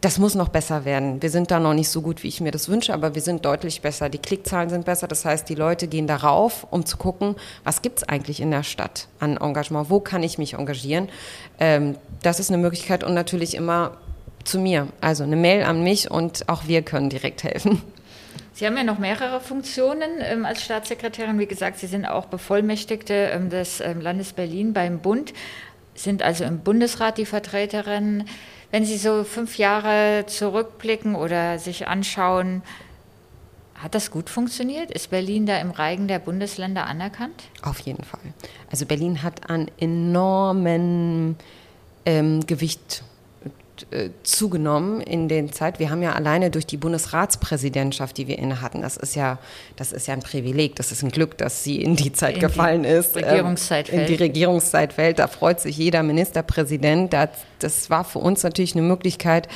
das 0.05 0.19
muss 0.19 0.35
noch 0.35 0.49
besser 0.49 0.85
werden. 0.85 1.19
Wir 1.23 1.31
sind 1.31 1.49
da 1.49 1.59
noch 1.59 1.73
nicht 1.73 1.89
so 1.89 2.03
gut, 2.03 2.21
wie 2.21 2.27
ich 2.27 2.39
mir 2.39 2.51
das 2.51 2.69
wünsche, 2.69 2.93
aber 2.93 3.15
wir 3.15 3.23
sind 3.23 3.43
deutlich 3.43 3.81
besser. 3.81 4.07
Die 4.07 4.19
Klickzahlen 4.19 4.69
sind 4.69 4.85
besser. 4.85 5.07
Das 5.07 5.25
heißt, 5.25 5.49
die 5.49 5.55
Leute 5.55 5.87
gehen 5.87 6.05
darauf, 6.05 6.67
um 6.69 6.85
zu 6.85 6.97
gucken, 6.97 7.35
was 7.63 7.81
gibt 7.81 7.97
es 7.97 8.03
eigentlich 8.07 8.39
in 8.39 8.51
der 8.51 8.61
Stadt 8.61 9.07
an 9.19 9.37
Engagement? 9.37 9.89
Wo 9.89 9.99
kann 9.99 10.21
ich 10.21 10.37
mich 10.37 10.53
engagieren? 10.53 11.09
Ähm, 11.59 11.95
das 12.21 12.39
ist 12.39 12.51
eine 12.51 12.59
Möglichkeit 12.59 13.03
und 13.03 13.15
natürlich 13.15 13.55
immer 13.55 13.97
zu 14.43 14.59
mir. 14.59 14.89
Also 15.01 15.23
eine 15.23 15.37
Mail 15.37 15.63
an 15.63 15.83
mich 15.83 16.11
und 16.11 16.49
auch 16.49 16.67
wir 16.67 16.83
können 16.83 17.09
direkt 17.09 17.43
helfen. 17.43 17.81
Sie 18.53 18.67
haben 18.67 18.77
ja 18.77 18.83
noch 18.83 18.99
mehrere 18.99 19.41
Funktionen 19.41 20.21
ähm, 20.21 20.45
als 20.45 20.63
Staatssekretärin. 20.63 21.39
Wie 21.39 21.47
gesagt, 21.47 21.79
Sie 21.79 21.87
sind 21.87 22.05
auch 22.05 22.25
Bevollmächtigte 22.25 23.31
ähm, 23.33 23.49
des 23.49 23.81
ähm, 23.81 24.01
Landes 24.01 24.33
Berlin 24.33 24.71
beim 24.71 24.99
Bund, 24.99 25.33
sind 25.95 26.21
also 26.21 26.43
im 26.43 26.59
Bundesrat 26.59 27.17
die 27.17 27.25
Vertreterin. 27.25 28.25
Wenn 28.75 28.83
Sie 28.83 28.97
so 28.97 29.23
fünf 29.23 29.57
Jahre 29.57 30.25
zurückblicken 30.27 31.15
oder 31.15 31.59
sich 31.59 31.87
anschauen, 31.87 32.61
hat 33.73 33.95
das 33.95 34.11
gut 34.11 34.29
funktioniert? 34.29 34.91
Ist 34.91 35.11
Berlin 35.11 35.45
da 35.45 35.57
im 35.59 35.71
Reigen 35.71 36.09
der 36.09 36.19
Bundesländer 36.19 36.85
anerkannt? 36.85 37.43
Auf 37.61 37.79
jeden 37.79 38.03
Fall. 38.03 38.19
Also 38.69 38.85
Berlin 38.85 39.23
hat 39.23 39.49
an 39.49 39.71
enormen 39.79 41.37
ähm, 42.05 42.45
Gewicht 42.47 43.05
zugenommen 44.23 45.01
in 45.01 45.27
der 45.27 45.51
Zeit. 45.51 45.79
Wir 45.79 45.89
haben 45.89 46.01
ja 46.01 46.13
alleine 46.13 46.49
durch 46.51 46.65
die 46.65 46.77
Bundesratspräsidentschaft, 46.77 48.17
die 48.17 48.27
wir 48.27 48.37
inne 48.39 48.61
hatten, 48.61 48.81
das 48.81 48.97
ist 48.97 49.15
ja, 49.15 49.39
das 49.75 49.91
ist 49.91 50.07
ja 50.07 50.13
ein 50.13 50.21
Privileg, 50.21 50.75
das 50.75 50.91
ist 50.91 51.03
ein 51.03 51.11
Glück, 51.11 51.37
dass 51.37 51.63
sie 51.63 51.81
in 51.81 51.95
die 51.95 52.13
Zeit 52.13 52.35
in 52.35 52.41
gefallen 52.41 52.83
die 52.83 52.89
ist. 52.89 53.15
Regierungszeit 53.15 53.91
ähm, 53.91 53.99
in 53.99 54.05
die 54.07 54.15
Regierungszeit 54.15 54.93
fällt. 54.93 55.19
Da 55.19 55.27
freut 55.27 55.59
sich 55.59 55.77
jeder 55.77 56.03
Ministerpräsident. 56.03 57.13
Das, 57.13 57.29
das 57.59 57.89
war 57.89 58.03
für 58.03 58.19
uns 58.19 58.43
natürlich 58.43 58.75
eine 58.75 58.83
Möglichkeit, 58.83 59.47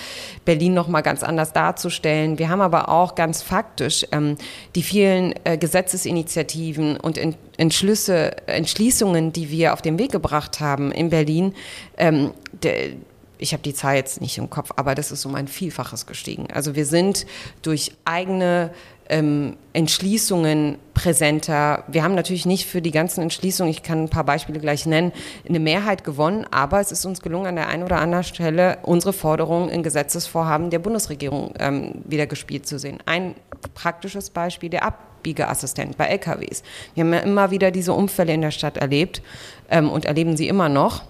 Berlin 0.46 0.74
noch 0.74 0.88
mal 0.88 1.02
ganz 1.02 1.24
anders 1.24 1.54
darzustellen. 1.54 2.40
Wir 2.40 2.50
haben 2.50 2.62
aber 2.62 2.90
auch 2.90 3.16
ganz 3.16 3.42
faktisch 3.42 4.06
ähm, 4.12 4.36
die 4.76 4.84
vielen 4.84 5.34
äh, 5.44 5.58
Gesetzesinitiativen 5.58 6.98
und 6.98 7.18
in, 7.18 7.36
Entschlüsse, 7.58 8.48
Entschließungen, 8.48 9.34
die 9.34 9.50
wir 9.50 9.74
auf 9.74 9.82
den 9.82 10.00
Weg 10.00 10.12
gebracht 10.12 10.60
haben 10.60 10.92
in 10.92 11.10
Berlin, 11.10 11.54
ähm, 11.98 12.32
de, 12.64 12.94
ich 13.40 13.54
habe 13.54 13.64
die 13.64 13.74
Zahl 13.74 13.96
jetzt 13.96 14.22
nicht 14.22 14.38
im 14.38 14.50
Kopf, 14.50 14.72
aber 14.76 14.94
das 14.96 15.12
ist 15.12 15.26
um 15.26 15.34
ein 15.34 15.48
Vielfaches 15.48 16.06
gestiegen. 16.06 16.48
Also 16.54 16.76
wir 16.76 16.86
sind 16.86 17.26
durch 17.62 17.94
eigene 18.06 18.72
ähm, 19.08 19.56
Entschließungen 19.74 20.78
präsenter. 20.94 21.84
Wir 21.88 22.04
haben 22.04 22.16
natürlich 22.16 22.46
nicht 22.46 22.68
für 22.68 22.82
die 22.82 22.92
ganzen 22.92 23.22
Entschließungen, 23.22 23.72
ich 23.72 23.82
kann 23.82 24.04
ein 24.04 24.10
paar 24.10 24.24
Beispiele 24.24 24.60
gleich 24.60 24.86
nennen, 24.86 25.12
eine 25.48 25.60
Mehrheit 25.60 26.04
gewonnen, 26.04 26.46
aber 26.52 26.80
es 26.80 26.92
ist 26.92 27.06
uns 27.06 27.22
gelungen, 27.22 27.48
an 27.48 27.56
der 27.56 27.70
einen 27.70 27.84
oder 27.84 28.00
anderen 28.00 28.24
Stelle 28.24 28.78
unsere 28.84 29.14
Forderungen 29.14 29.70
in 29.70 29.84
Gesetzesvorhaben 29.84 30.70
der 30.70 30.80
Bundesregierung 30.80 31.54
ähm, 31.60 32.04
wieder 32.06 32.28
gespielt 32.28 32.68
zu 32.68 32.78
sehen. 32.78 33.00
Ein 33.06 33.36
praktisches 33.74 34.30
Beispiel, 34.30 34.70
der 34.70 34.84
Abbiegeassistent 34.84 35.98
bei 35.98 36.06
LKWs. 36.06 36.62
Wir 36.94 37.04
haben 37.04 37.14
ja 37.14 37.20
immer 37.20 37.52
wieder 37.52 37.72
diese 37.72 37.94
Unfälle 37.94 38.34
in 38.34 38.42
der 38.42 38.52
Stadt 38.52 38.78
erlebt 38.78 39.22
ähm, 39.70 39.90
und 39.90 40.06
erleben 40.06 40.38
sie 40.38 40.48
immer 40.48 40.70
noch. 40.70 41.04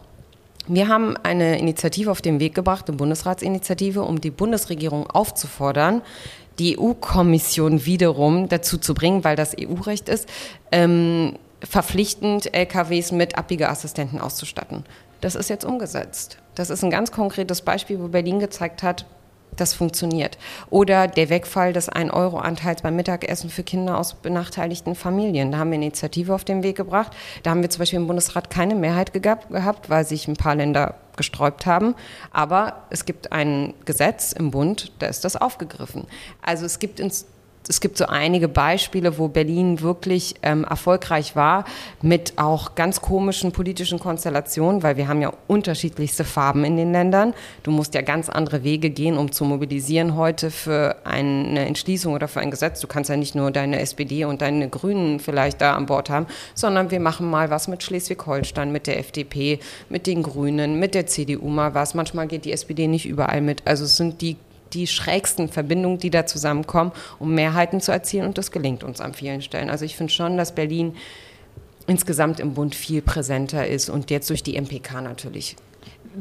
Wir 0.72 0.88
haben 0.88 1.18
eine 1.18 1.58
Initiative 1.58 2.12
auf 2.12 2.22
den 2.22 2.40
Weg 2.40 2.54
gebracht, 2.54 2.88
eine 2.88 2.96
Bundesratsinitiative, 2.96 4.04
um 4.04 4.22
die 4.22 4.30
Bundesregierung 4.30 5.10
aufzufordern, 5.10 6.04
die 6.60 6.78
EU-Kommission 6.78 7.88
wiederum 7.88 8.50
dazu 8.50 8.78
zu 8.78 8.94
bringen, 8.94 9.24
weil 9.24 9.36
das 9.36 9.56
EU-Recht 9.60 10.08
ist, 10.10 10.30
ähm, 10.72 11.40
verpflichtend 11.68 12.54
LKWs 12.54 13.12
mit 13.12 13.36
Abbiegeassistenten 13.36 14.22
auszustatten. 14.22 14.84
Das 15.22 15.34
ist 15.34 15.50
jetzt 15.50 15.66
umgesetzt. 15.66 16.38
Das 16.54 16.70
ist 16.70 16.84
ein 16.84 16.92
ganz 16.92 17.12
konkretes 17.12 17.62
Beispiel, 17.62 18.00
wo 18.00 18.08
Berlin 18.08 18.38
gezeigt 18.38 18.84
hat, 18.84 19.08
das 19.56 19.74
funktioniert. 19.74 20.38
Oder 20.70 21.08
der 21.08 21.30
Wegfall 21.30 21.74
des 21.74 21.92
1-Euro-Anteils 21.92 22.82
beim 22.82 22.96
Mittagessen 22.96 23.50
für 23.50 23.64
Kinder 23.64 23.98
aus 23.98 24.14
benachteiligten 24.14 24.96
Familien. 24.96 25.52
Da 25.52 25.58
haben 25.58 25.72
wir 25.72 25.76
Initiative 25.76 26.34
auf 26.34 26.44
den 26.44 26.64
Weg 26.64 26.78
gebracht. 26.78 27.12
Da 27.44 27.52
haben 27.52 27.62
wir 27.62 27.70
zum 27.70 27.80
Beispiel 27.80 28.00
im 28.00 28.08
Bundesrat 28.08 28.50
keine 28.50 28.76
Mehrheit 28.76 29.14
gehabt, 29.14 29.90
weil 29.90 30.06
sich 30.06 30.28
ein 30.28 30.36
paar 30.36 30.56
Länder 30.56 30.96
gesträubt 31.18 31.66
haben. 31.66 31.96
Aber 32.32 32.84
es 32.90 33.06
gibt 33.06 33.32
ein 33.32 33.74
Gesetz 33.86 34.32
im 34.32 34.52
Bund, 34.52 34.92
da 35.00 35.08
ist 35.08 35.26
das 35.26 35.36
aufgegriffen. 35.36 36.08
Also 36.42 36.66
es 36.66 36.80
gibt 36.80 37.00
ins 37.00 37.26
es 37.70 37.80
gibt 37.82 37.98
so 37.98 38.08
einige 38.08 38.48
Beispiele, 38.48 39.20
wo 39.20 39.28
Berlin 39.28 39.82
wirklich 39.82 40.34
ähm, 40.42 40.64
erfolgreich 40.64 41.36
war 41.36 41.66
mit 42.02 42.34
auch 42.38 42.74
ganz 42.74 43.00
komischen 43.00 43.52
politischen 43.52 44.00
Konstellationen, 44.00 44.82
weil 44.82 44.98
wir 44.98 45.08
haben 45.08 45.22
ja 45.22 45.32
unterschiedlichste 45.48 46.24
Farben 46.24 46.66
in 46.66 46.78
den 46.78 46.92
Ländern. 46.92 47.36
Du 47.62 47.70
musst 47.70 47.94
ja 47.94 48.02
ganz 48.02 48.28
andere 48.28 48.64
Wege 48.64 48.90
gehen, 48.90 49.18
um 49.18 49.32
zu 49.32 49.46
mobilisieren 49.46 50.16
heute 50.16 50.50
für 50.50 50.96
eine 51.04 51.68
Entschließung 51.68 52.16
oder 52.16 52.28
für 52.28 52.40
ein 52.40 52.50
Gesetz. 52.50 52.82
Du 52.82 52.88
kannst 52.88 53.12
ja 53.12 53.18
nicht 53.18 53.36
nur 53.36 53.52
deine 53.52 53.80
SPD 53.80 54.26
und 54.26 54.42
deine 54.42 54.68
Grünen 54.68 55.20
vielleicht 55.20 55.62
da 55.62 55.76
an 55.76 55.86
Bord 55.86 56.10
haben, 56.10 56.26
sondern 56.56 56.90
wir 56.90 57.00
machen 57.00 57.30
mal 57.30 57.52
was 57.52 57.68
mit 57.68 57.84
Schleswig-Holstein, 57.84 58.72
mit 58.72 58.88
der 58.88 58.98
FDP, 58.98 59.60
mit 59.90 60.08
den 60.08 60.24
Grünen, 60.24 60.80
mit 60.80 60.96
der 60.96 61.06
CDU 61.06 61.48
mal 61.50 61.76
was. 61.76 61.94
Manchmal 61.94 62.26
geht 62.26 62.46
die 62.46 62.52
SPD 62.52 62.88
nicht 62.88 63.06
überall 63.06 63.42
mit. 63.42 63.62
Also 63.68 63.84
es 63.84 63.96
sind 63.96 64.22
die 64.22 64.38
die 64.74 64.88
schrägsten 64.88 65.50
Verbindungen, 65.50 66.00
die 66.00 66.10
da 66.10 66.26
zusammenkommen, 66.26 66.92
um 67.20 67.34
Mehrheiten 67.34 67.82
zu 67.82 67.92
erzielen. 67.92 68.26
Und 68.26 68.38
das 68.38 68.52
gelingt 68.52 68.84
uns 68.84 69.02
an 69.02 69.14
vielen 69.14 69.42
Stellen. 69.42 69.70
Also 69.70 69.86
ich 69.86 69.96
finde 69.96 70.14
schon, 70.14 70.38
dass 70.38 70.54
Berlin 70.54 70.96
insgesamt 71.88 72.40
im 72.40 72.54
Bund 72.54 72.76
viel 72.76 73.02
präsenter 73.02 73.68
ist 73.68 73.90
und 73.90 74.12
jetzt 74.12 74.30
durch 74.30 74.44
die 74.44 74.60
MPK 74.60 75.02
natürlich 75.02 75.56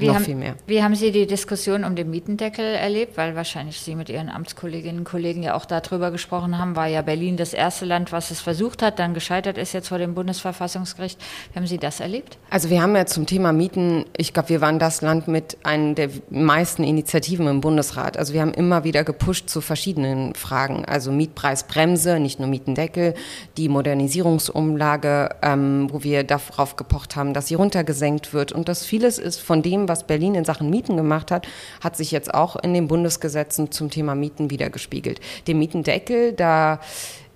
Wie 0.01 0.07
noch 0.07 0.17
haben, 0.17 0.25
viel 0.25 0.35
mehr. 0.35 0.55
Wie 0.67 0.83
haben 0.83 0.95
Sie 0.95 1.13
die 1.13 1.27
Diskussion 1.27 1.85
um 1.85 1.97
den 1.97 2.11
Mietendeckel 2.11 2.65
erlebt? 2.65 3.17
Weil 3.17 3.35
wahrscheinlich 3.37 3.81
Sie 3.81 3.95
mit 3.95 4.09
Ihren 4.09 4.29
Amtskolleginnen 4.29 4.99
und 4.99 5.05
Kollegen 5.05 5.43
ja 5.43 5.55
auch 5.55 5.65
darüber 5.65 6.11
gesprochen 6.11 6.59
haben, 6.59 6.77
war 6.77 6.87
ja 6.87 7.03
Berlin 7.03 7.37
das 7.37 7.53
erste 7.53 7.85
Land, 7.85 8.13
was 8.13 8.31
es 8.31 8.41
versucht 8.41 8.83
hat, 8.83 8.99
dann 8.99 9.15
gescheitert 9.15 9.59
ist 9.59 9.73
jetzt 9.73 9.89
vor 9.89 9.99
dem 9.99 10.15
Bundesverfassungsgericht. 10.15 11.21
Wie 11.53 11.59
haben 11.59 11.67
Sie 11.67 11.79
das 11.79 12.01
erlebt? 12.01 12.39
Also 12.51 12.71
wir 12.71 12.83
haben 12.83 12.95
ja 12.97 13.07
zum 13.07 13.27
Thema 13.27 13.53
Mieten, 13.53 14.05
ich 14.17 14.33
glaube, 14.33 14.49
wir 14.51 14.61
waren 14.61 14.79
das 14.79 15.03
Land 15.03 15.29
mit 15.29 15.59
einer 15.65 15.95
der 15.95 16.11
meisten 16.31 16.85
Initiativen 16.85 17.47
im 17.47 17.61
Bundesrat. 17.61 18.17
Also 18.17 18.33
wir 18.33 18.41
haben 18.41 18.55
immer 18.55 18.85
wieder 18.85 19.05
gepusht 19.05 19.49
zu 19.49 19.61
verschiedenen 19.61 20.35
Fragen. 20.35 20.85
Also 20.85 21.13
Mietpreisbremse, 21.13 22.19
nicht 22.21 22.39
nur 22.39 22.49
Mietendeckel, 22.49 23.15
die 23.57 23.69
Modernisierungsumlage, 23.69 25.31
ähm, 25.43 25.89
wo 25.91 26.03
wir 26.03 26.25
darauf 26.25 26.77
gepocht 26.77 27.17
haben, 27.17 27.35
dass 27.35 27.49
sie 27.49 27.55
runtergesenkt 27.55 28.33
wird. 28.33 28.53
Und 28.53 28.69
das 28.69 28.85
vieles 28.85 29.19
ist 29.19 29.41
von 29.41 29.63
dem, 29.63 29.88
was 29.89 30.07
Berlin 30.07 30.35
in 30.35 30.45
Sachen 30.45 30.71
Mieten 30.71 30.97
gemacht 30.97 31.31
hat, 31.31 31.47
hat 31.83 31.97
sich 31.97 32.11
jetzt 32.11 32.33
auch 32.33 32.57
in 32.57 32.75
den 32.75 32.89
Bundesgesetzen 32.89 33.71
zum 33.71 33.91
Thema 33.91 34.15
Mieten 34.15 34.51
wiedergespiegelt. 34.51 35.21
Den 35.47 35.59
Mietendeckel, 35.59 36.33
da, 36.33 36.81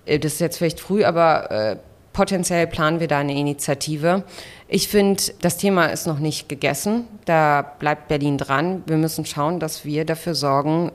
äh, 0.05 0.19
das 0.19 0.33
ist 0.33 0.39
jetzt 0.39 0.57
vielleicht 0.57 0.79
früh, 0.79 1.03
aber 1.03 1.51
äh, 1.51 1.77
potenziell 2.13 2.67
planen 2.67 2.99
wir 2.99 3.07
da 3.07 3.19
eine 3.19 3.37
Initiative. 3.37 4.23
Ich 4.67 4.87
finde, 4.87 5.21
das 5.41 5.57
Thema 5.57 5.87
ist 5.87 6.07
noch 6.07 6.19
nicht 6.19 6.47
gegessen. 6.47 7.07
Da 7.25 7.61
bleibt 7.79 8.07
Berlin 8.07 8.37
dran. 8.37 8.83
Wir 8.85 8.97
müssen 8.97 9.25
schauen, 9.25 9.59
dass 9.59 9.83
wir 9.83 10.05
dafür 10.05 10.35
sorgen, 10.35 10.91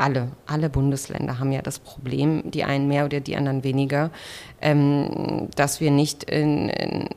alle, 0.00 0.28
alle 0.46 0.70
Bundesländer 0.70 1.38
haben 1.38 1.52
ja 1.52 1.60
das 1.60 1.78
Problem, 1.78 2.50
die 2.50 2.64
einen 2.64 2.88
mehr 2.88 3.04
oder 3.04 3.20
die 3.20 3.36
anderen 3.36 3.64
weniger, 3.64 4.10
ähm, 4.62 5.48
dass 5.56 5.80
wir 5.80 5.90
nicht, 5.90 6.24
in, 6.24 6.70
in, 6.70 7.08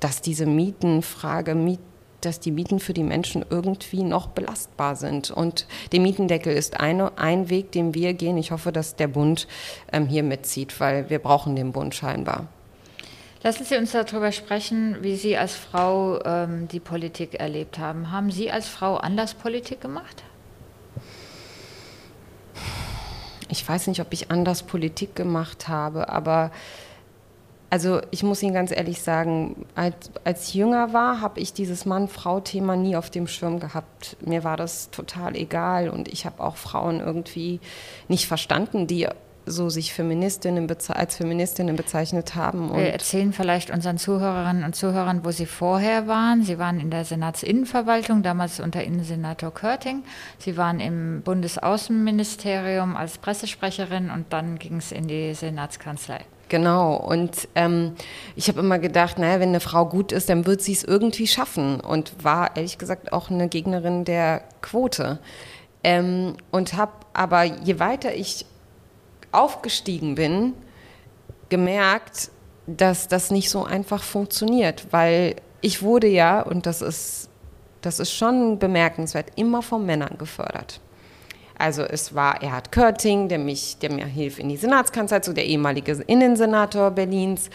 dass 0.00 0.22
diese 0.22 0.46
Mietenfrage, 0.46 1.54
Miet, 1.54 1.80
dass 2.24 2.40
die 2.40 2.50
Mieten 2.50 2.80
für 2.80 2.94
die 2.94 3.02
Menschen 3.02 3.44
irgendwie 3.48 4.02
noch 4.02 4.28
belastbar 4.28 4.96
sind. 4.96 5.30
Und 5.30 5.66
der 5.92 6.00
Mietendeckel 6.00 6.54
ist 6.54 6.80
eine, 6.80 7.18
ein 7.18 7.50
Weg, 7.50 7.72
den 7.72 7.94
wir 7.94 8.14
gehen. 8.14 8.38
Ich 8.38 8.50
hoffe, 8.50 8.72
dass 8.72 8.96
der 8.96 9.08
Bund 9.08 9.46
ähm, 9.92 10.06
hier 10.06 10.22
mitzieht, 10.22 10.80
weil 10.80 11.10
wir 11.10 11.18
brauchen 11.18 11.56
den 11.56 11.72
Bund 11.72 11.94
scheinbar. 11.94 12.46
Lassen 13.42 13.64
Sie 13.64 13.76
uns 13.76 13.90
darüber 13.90 14.30
sprechen, 14.30 14.98
wie 15.00 15.16
Sie 15.16 15.36
als 15.36 15.54
Frau 15.54 16.22
ähm, 16.24 16.68
die 16.68 16.78
Politik 16.78 17.40
erlebt 17.40 17.78
haben. 17.78 18.12
Haben 18.12 18.30
Sie 18.30 18.52
als 18.52 18.68
Frau 18.68 18.96
anders 18.96 19.34
Politik 19.34 19.80
gemacht? 19.80 20.22
Ich 23.48 23.68
weiß 23.68 23.88
nicht, 23.88 24.00
ob 24.00 24.12
ich 24.12 24.30
anders 24.30 24.62
Politik 24.62 25.16
gemacht 25.16 25.68
habe, 25.68 26.08
aber 26.08 26.52
also 27.72 28.02
ich 28.10 28.22
muss 28.22 28.42
Ihnen 28.42 28.52
ganz 28.52 28.70
ehrlich 28.70 29.00
sagen, 29.00 29.64
als, 29.74 30.10
als 30.24 30.48
ich 30.48 30.54
jünger 30.54 30.92
war, 30.92 31.22
habe 31.22 31.40
ich 31.40 31.54
dieses 31.54 31.86
Mann-Frau-Thema 31.86 32.76
nie 32.76 32.96
auf 32.96 33.08
dem 33.08 33.26
Schirm 33.26 33.60
gehabt. 33.60 34.18
Mir 34.20 34.44
war 34.44 34.58
das 34.58 34.90
total 34.90 35.34
egal 35.36 35.88
und 35.88 36.06
ich 36.06 36.26
habe 36.26 36.42
auch 36.42 36.56
Frauen 36.56 37.00
irgendwie 37.00 37.60
nicht 38.08 38.26
verstanden, 38.26 38.86
die 38.86 39.08
so 39.46 39.70
sich 39.70 39.94
Feministinnen 39.94 40.70
als 40.88 41.16
Feministinnen 41.16 41.74
bezeichnet 41.74 42.34
haben. 42.34 42.76
Wir 42.76 42.92
erzählen 42.92 43.32
vielleicht 43.32 43.70
unseren 43.70 43.96
Zuhörerinnen 43.96 44.64
und 44.64 44.76
Zuhörern, 44.76 45.24
wo 45.24 45.30
Sie 45.30 45.46
vorher 45.46 46.06
waren. 46.06 46.42
Sie 46.42 46.58
waren 46.58 46.78
in 46.78 46.90
der 46.90 47.06
Senatsinnenverwaltung, 47.06 48.22
damals 48.22 48.60
unter 48.60 48.84
Innensenator 48.84 49.50
Körting. 49.50 50.04
Sie 50.36 50.58
waren 50.58 50.78
im 50.78 51.22
Bundesaußenministerium 51.22 52.96
als 52.96 53.16
Pressesprecherin 53.16 54.10
und 54.10 54.30
dann 54.34 54.58
ging 54.58 54.76
es 54.76 54.92
in 54.92 55.08
die 55.08 55.32
Senatskanzlei. 55.32 56.20
Genau. 56.52 56.96
Und 56.96 57.48
ähm, 57.54 57.94
ich 58.36 58.48
habe 58.48 58.60
immer 58.60 58.78
gedacht, 58.78 59.18
naja, 59.18 59.40
wenn 59.40 59.48
eine 59.48 59.60
Frau 59.60 59.86
gut 59.86 60.12
ist, 60.12 60.28
dann 60.28 60.44
wird 60.44 60.60
sie 60.60 60.72
es 60.72 60.84
irgendwie 60.84 61.26
schaffen. 61.26 61.80
Und 61.80 62.12
war 62.22 62.54
ehrlich 62.58 62.76
gesagt 62.76 63.14
auch 63.14 63.30
eine 63.30 63.48
Gegnerin 63.48 64.04
der 64.04 64.42
Quote. 64.60 65.18
Ähm, 65.82 66.36
und 66.50 66.74
habe 66.74 66.92
aber, 67.14 67.44
je 67.44 67.78
weiter 67.78 68.14
ich 68.14 68.44
aufgestiegen 69.32 70.14
bin, 70.14 70.52
gemerkt, 71.48 72.30
dass 72.66 73.08
das 73.08 73.30
nicht 73.30 73.48
so 73.48 73.64
einfach 73.64 74.02
funktioniert, 74.02 74.88
weil 74.90 75.36
ich 75.62 75.80
wurde 75.80 76.08
ja, 76.08 76.42
und 76.42 76.66
das 76.66 76.82
ist, 76.82 77.30
das 77.80 77.98
ist 77.98 78.12
schon 78.12 78.58
bemerkenswert, 78.58 79.28
immer 79.36 79.62
von 79.62 79.86
Männern 79.86 80.18
gefördert. 80.18 80.82
Also 81.62 81.84
es 81.84 82.12
war 82.12 82.42
Erhard 82.42 82.72
Körting, 82.72 83.28
der, 83.28 83.38
mich, 83.38 83.76
der 83.78 83.92
mir 83.92 84.04
hilft 84.04 84.40
in 84.40 84.48
die 84.48 84.56
Senatskanzlei, 84.56 85.22
so 85.22 85.32
der 85.32 85.46
ehemalige 85.46 85.92
Innensenator 86.08 86.90
Berlins. 86.90 87.50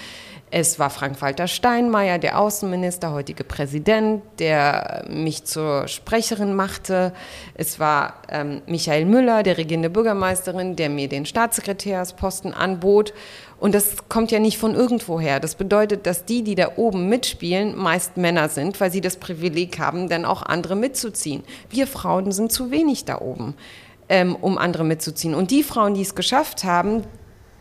Es 0.50 0.80
war 0.80 0.90
Frank-Walter 0.90 1.50
Steinmeier, 1.50 2.18
der 2.18 2.40
Außenminister, 2.40 3.12
heutige 3.12 3.44
Präsident, 3.44 4.24
der 4.40 5.04
mich 5.10 5.44
zur 5.44 5.90
Sprecherin 5.90 6.56
machte. 6.56 7.12
Es 7.54 7.82
war 7.82 8.22
ähm, 8.30 8.62
Michael 8.66 9.04
Müller, 9.04 9.44
der 9.44 9.58
regierende 9.58 9.90
Bürgermeisterin, 9.90 10.78
der 10.78 10.88
mir 10.88 11.10
den 11.10 11.26
Staatssekretärsposten 11.26 12.54
anbot. 12.54 13.14
Und 13.60 13.76
das 13.76 14.08
kommt 14.08 14.32
ja 14.32 14.40
nicht 14.40 14.58
von 14.58 14.74
irgendwoher. 14.74 15.42
Das 15.42 15.56
bedeutet, 15.56 16.06
dass 16.06 16.24
die, 16.24 16.44
die 16.44 16.56
da 16.56 16.78
oben 16.78 17.10
mitspielen, 17.10 17.76
meist 17.76 18.16
Männer 18.16 18.48
sind, 18.48 18.80
weil 18.80 18.90
sie 18.90 19.02
das 19.02 19.18
Privileg 19.18 19.80
haben, 19.80 20.08
dann 20.08 20.24
auch 20.24 20.44
andere 20.44 20.78
mitzuziehen. 20.78 21.44
Wir 21.70 21.88
Frauen 21.88 22.32
sind 22.32 22.54
zu 22.54 22.72
wenig 22.72 23.04
da 23.04 23.20
oben 23.20 23.54
ähm, 24.10 24.36
um 24.36 24.58
andere 24.58 24.84
mitzuziehen. 24.84 25.36
Und 25.36 25.52
die 25.52 25.64
Frauen, 25.64 25.94
die 25.94 26.02
es 26.02 26.16
geschafft 26.16 26.64
haben, 26.64 27.04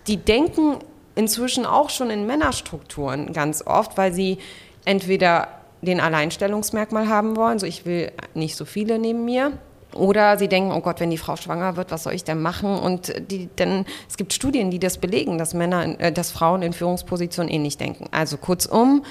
die 0.06 0.16
denken 0.16 0.76
inzwischen 1.14 1.66
auch 1.66 1.90
schon 1.90 2.10
in 2.10 2.26
Männerstrukturen 2.26 3.32
ganz 3.32 3.66
oft, 3.66 3.96
weil 3.96 4.12
sie 4.12 4.38
entweder 4.84 5.48
den 5.82 6.00
Alleinstellungsmerkmal 6.00 7.08
haben 7.08 7.36
wollen, 7.36 7.58
so 7.58 7.66
ich 7.66 7.86
will 7.86 8.12
nicht 8.34 8.56
so 8.56 8.64
viele 8.64 8.98
neben 8.98 9.24
mir, 9.24 9.52
oder 9.94 10.38
sie 10.38 10.48
denken, 10.48 10.72
oh 10.72 10.80
Gott, 10.80 11.00
wenn 11.00 11.10
die 11.10 11.18
Frau 11.18 11.36
schwanger 11.36 11.76
wird, 11.76 11.90
was 11.90 12.02
soll 12.02 12.12
ich 12.12 12.24
denn 12.24 12.42
machen? 12.42 12.78
Und 12.78 13.14
die, 13.30 13.46
denn 13.58 13.86
es 14.08 14.16
gibt 14.16 14.32
Studien, 14.32 14.70
die 14.70 14.78
das 14.78 14.98
belegen, 14.98 15.38
dass 15.38 15.54
Männer, 15.54 15.98
äh, 15.98 16.12
dass 16.12 16.30
Frauen 16.30 16.62
in 16.62 16.72
Führungspositionen 16.72 17.52
ähnlich 17.52 17.78
denken. 17.78 18.06
Also 18.10 18.36
kurzum, 18.36 19.04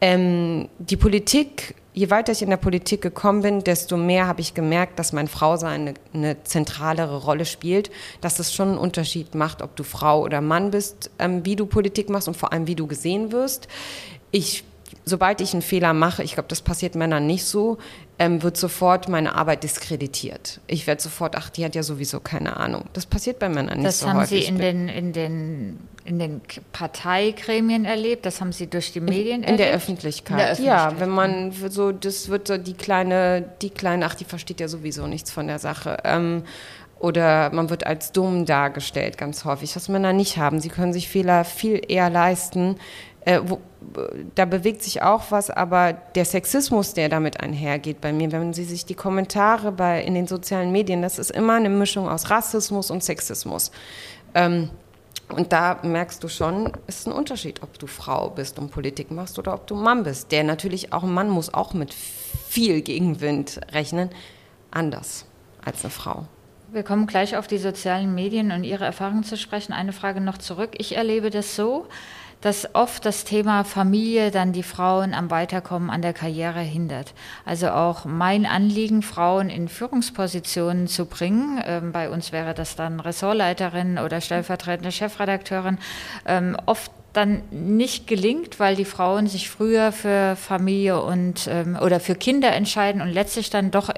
ähm, 0.00 0.68
die 0.78 0.96
Politik 0.96 1.74
je 1.94 2.10
weiter 2.10 2.32
ich 2.32 2.42
in 2.42 2.50
der 2.50 2.56
Politik 2.56 3.00
gekommen 3.00 3.42
bin, 3.42 3.64
desto 3.64 3.96
mehr 3.96 4.26
habe 4.26 4.40
ich 4.40 4.52
gemerkt, 4.52 4.98
dass 4.98 5.12
mein 5.12 5.28
Frausein 5.28 5.80
eine, 5.80 5.94
eine 6.12 6.42
zentralere 6.42 7.22
Rolle 7.22 7.46
spielt, 7.46 7.90
dass 8.20 8.40
es 8.40 8.52
schon 8.52 8.70
einen 8.70 8.78
Unterschied 8.78 9.34
macht, 9.34 9.62
ob 9.62 9.76
du 9.76 9.84
Frau 9.84 10.22
oder 10.22 10.40
Mann 10.40 10.72
bist, 10.72 11.10
ähm, 11.18 11.44
wie 11.44 11.56
du 11.56 11.66
Politik 11.66 12.10
machst 12.10 12.28
und 12.28 12.36
vor 12.36 12.52
allem, 12.52 12.66
wie 12.66 12.74
du 12.74 12.88
gesehen 12.88 13.30
wirst. 13.32 13.68
Ich 14.32 14.64
sobald 15.04 15.40
ich 15.40 15.52
einen 15.52 15.62
Fehler 15.62 15.92
mache, 15.92 16.22
ich 16.22 16.34
glaube, 16.34 16.48
das 16.48 16.62
passiert 16.62 16.94
Männern 16.94 17.26
nicht 17.26 17.44
so, 17.44 17.78
ähm, 18.18 18.42
wird 18.42 18.56
sofort 18.56 19.08
meine 19.08 19.34
Arbeit 19.34 19.62
diskreditiert. 19.62 20.60
Ich 20.66 20.86
werde 20.86 21.02
sofort, 21.02 21.36
ach, 21.36 21.50
die 21.50 21.64
hat 21.64 21.74
ja 21.74 21.82
sowieso 21.82 22.20
keine 22.20 22.56
Ahnung. 22.56 22.84
Das 22.92 23.06
passiert 23.06 23.38
bei 23.38 23.48
Männern 23.48 23.78
nicht 23.78 23.86
das 23.86 24.00
so 24.00 24.08
haben 24.08 24.20
häufig. 24.20 24.46
Sie 24.46 24.48
in 24.50 24.58
den, 24.58 24.88
in, 24.88 25.12
den, 25.12 25.78
in 26.04 26.18
den 26.18 26.40
Parteigremien 26.72 27.84
erlebt, 27.84 28.24
das 28.24 28.40
haben 28.40 28.52
Sie 28.52 28.68
durch 28.68 28.92
die 28.92 29.00
Medien 29.00 29.42
in, 29.42 29.44
erlebt? 29.44 29.50
In 29.50 29.56
der 29.56 29.72
Öffentlichkeit. 29.72 30.30
In 30.30 30.38
der 30.38 30.50
Öffentlichkeit. 30.52 30.92
Ja, 30.92 31.00
wenn 31.00 31.10
man 31.10 31.52
so, 31.52 31.92
das 31.92 32.28
wird 32.28 32.48
so 32.48 32.56
die 32.56 32.74
kleine, 32.74 33.44
die 33.62 33.70
kleine, 33.70 34.06
ach, 34.06 34.14
die 34.14 34.24
versteht 34.24 34.60
ja 34.60 34.68
sowieso 34.68 35.06
nichts 35.06 35.30
von 35.30 35.46
der 35.46 35.58
Sache. 35.58 35.98
Ähm, 36.04 36.44
oder 37.04 37.50
man 37.50 37.68
wird 37.68 37.86
als 37.86 38.12
dumm 38.12 38.46
dargestellt, 38.46 39.18
ganz 39.18 39.44
häufig, 39.44 39.76
was 39.76 39.90
Männer 39.90 40.14
nicht 40.14 40.38
haben. 40.38 40.60
Sie 40.60 40.70
können 40.70 40.94
sich 40.94 41.08
Fehler 41.08 41.44
viel 41.44 41.82
eher 41.86 42.08
leisten, 42.08 42.76
äh, 43.24 43.40
wo, 43.42 43.60
da 44.34 44.44
bewegt 44.44 44.82
sich 44.82 45.02
auch 45.02 45.30
was, 45.30 45.50
aber 45.50 45.92
der 45.92 46.24
Sexismus, 46.24 46.94
der 46.94 47.08
damit 47.08 47.40
einhergeht 47.40 48.00
bei 48.00 48.12
mir, 48.12 48.30
wenn 48.32 48.52
Sie 48.52 48.64
sich 48.64 48.84
die 48.84 48.94
Kommentare 48.94 49.72
bei, 49.72 50.02
in 50.02 50.14
den 50.14 50.26
sozialen 50.26 50.72
Medien, 50.72 51.02
das 51.02 51.18
ist 51.18 51.30
immer 51.30 51.54
eine 51.54 51.70
Mischung 51.70 52.08
aus 52.08 52.30
Rassismus 52.30 52.90
und 52.90 53.02
Sexismus. 53.02 53.70
Ähm, 54.34 54.70
und 55.28 55.52
da 55.52 55.78
merkst 55.82 56.22
du 56.22 56.28
schon, 56.28 56.72
es 56.86 57.00
ist 57.00 57.06
ein 57.06 57.12
Unterschied, 57.12 57.62
ob 57.62 57.78
du 57.78 57.86
Frau 57.86 58.28
bist 58.28 58.58
und 58.58 58.70
Politik 58.70 59.10
machst 59.10 59.38
oder 59.38 59.54
ob 59.54 59.66
du 59.66 59.74
Mann 59.74 60.02
bist. 60.02 60.30
Der 60.32 60.44
natürlich 60.44 60.92
auch, 60.92 61.02
ein 61.02 61.12
Mann 61.12 61.30
muss 61.30 61.52
auch 61.52 61.72
mit 61.72 61.94
viel 61.94 62.82
Gegenwind 62.82 63.60
rechnen, 63.72 64.10
anders 64.70 65.24
als 65.64 65.82
eine 65.82 65.90
Frau. 65.90 66.26
Wir 66.72 66.82
kommen 66.82 67.06
gleich 67.06 67.36
auf 67.36 67.46
die 67.46 67.58
sozialen 67.58 68.14
Medien 68.14 68.50
und 68.50 68.64
Ihre 68.64 68.84
Erfahrungen 68.84 69.24
zu 69.24 69.36
sprechen. 69.36 69.72
Eine 69.72 69.92
Frage 69.92 70.20
noch 70.20 70.38
zurück. 70.38 70.72
Ich 70.76 70.96
erlebe 70.96 71.30
das 71.30 71.56
so, 71.56 71.86
dass 72.44 72.74
oft 72.74 73.06
das 73.06 73.24
Thema 73.24 73.64
Familie 73.64 74.30
dann 74.30 74.52
die 74.52 74.62
Frauen 74.62 75.14
am 75.14 75.30
Weiterkommen 75.30 75.88
an 75.88 76.02
der 76.02 76.12
Karriere 76.12 76.60
hindert. 76.60 77.14
Also 77.46 77.70
auch 77.70 78.04
mein 78.04 78.44
Anliegen, 78.44 79.00
Frauen 79.00 79.48
in 79.48 79.66
Führungspositionen 79.66 80.86
zu 80.86 81.06
bringen, 81.06 81.62
ähm, 81.64 81.90
bei 81.92 82.10
uns 82.10 82.32
wäre 82.32 82.52
das 82.52 82.76
dann 82.76 83.00
Ressortleiterin 83.00 83.96
oder 83.96 84.20
stellvertretende 84.20 84.92
Chefredakteurin, 84.92 85.78
ähm, 86.26 86.54
oft 86.66 86.92
dann 87.14 87.40
nicht 87.50 88.06
gelingt, 88.06 88.60
weil 88.60 88.76
die 88.76 88.84
Frauen 88.84 89.26
sich 89.26 89.48
früher 89.48 89.90
für 89.90 90.36
Familie 90.36 91.00
und 91.00 91.46
ähm, 91.48 91.78
oder 91.80 91.98
für 91.98 92.14
Kinder 92.14 92.52
entscheiden 92.52 93.00
und 93.00 93.08
letztlich 93.08 93.48
dann 93.48 93.70
doch 93.70 93.88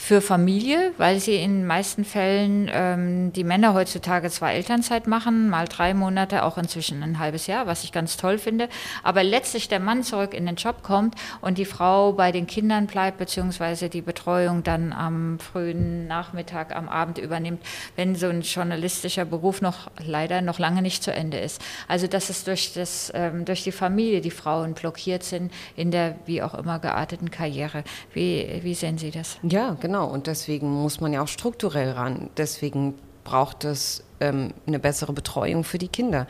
für 0.00 0.22
Familie, 0.22 0.92
weil 0.96 1.20
sie 1.20 1.36
in 1.36 1.58
den 1.58 1.66
meisten 1.66 2.06
Fällen 2.06 2.70
ähm, 2.72 3.34
die 3.34 3.44
Männer 3.44 3.74
heutzutage 3.74 4.30
zwar 4.30 4.50
Elternzeit 4.50 5.06
machen, 5.06 5.50
mal 5.50 5.68
drei 5.68 5.92
Monate, 5.92 6.42
auch 6.42 6.56
inzwischen 6.56 7.02
ein 7.02 7.18
halbes 7.18 7.46
Jahr, 7.46 7.66
was 7.66 7.84
ich 7.84 7.92
ganz 7.92 8.16
toll 8.16 8.38
finde, 8.38 8.70
aber 9.02 9.22
letztlich 9.22 9.68
der 9.68 9.78
Mann 9.78 10.02
zurück 10.02 10.32
in 10.32 10.46
den 10.46 10.56
Job 10.56 10.82
kommt 10.82 11.16
und 11.42 11.58
die 11.58 11.66
Frau 11.66 12.12
bei 12.12 12.32
den 12.32 12.46
Kindern 12.46 12.86
bleibt, 12.86 13.18
beziehungsweise 13.18 13.90
die 13.90 14.00
Betreuung 14.00 14.62
dann 14.62 14.94
am 14.94 15.38
frühen 15.38 16.06
Nachmittag, 16.08 16.74
am 16.74 16.88
Abend 16.88 17.18
übernimmt, 17.18 17.60
wenn 17.94 18.16
so 18.16 18.28
ein 18.28 18.40
journalistischer 18.40 19.26
Beruf 19.26 19.60
noch 19.60 19.90
leider 20.02 20.40
noch 20.40 20.58
lange 20.58 20.80
nicht 20.80 21.04
zu 21.04 21.12
Ende 21.12 21.38
ist. 21.38 21.60
Also 21.88 22.06
dass 22.06 22.30
es 22.30 22.42
durch, 22.44 22.72
das, 22.72 23.12
ähm, 23.14 23.44
durch 23.44 23.64
die 23.64 23.72
Familie 23.72 24.22
die 24.22 24.30
Frauen 24.30 24.72
blockiert 24.72 25.24
sind 25.24 25.52
in 25.76 25.90
der 25.90 26.16
wie 26.24 26.42
auch 26.42 26.54
immer 26.54 26.78
gearteten 26.78 27.30
Karriere. 27.30 27.84
Wie, 28.14 28.60
wie 28.62 28.74
sehen 28.74 28.96
Sie 28.96 29.10
das? 29.10 29.38
Ja, 29.42 29.76
genau 29.78 29.99
Genau, 30.00 30.14
und 30.14 30.28
deswegen 30.28 30.70
muss 30.70 31.02
man 31.02 31.12
ja 31.12 31.20
auch 31.20 31.28
strukturell 31.28 31.90
ran. 31.90 32.30
Deswegen 32.38 32.94
braucht 33.22 33.64
es 33.64 34.02
ähm, 34.20 34.54
eine 34.66 34.78
bessere 34.78 35.12
Betreuung 35.12 35.62
für 35.62 35.76
die 35.76 35.88
Kinder. 35.88 36.26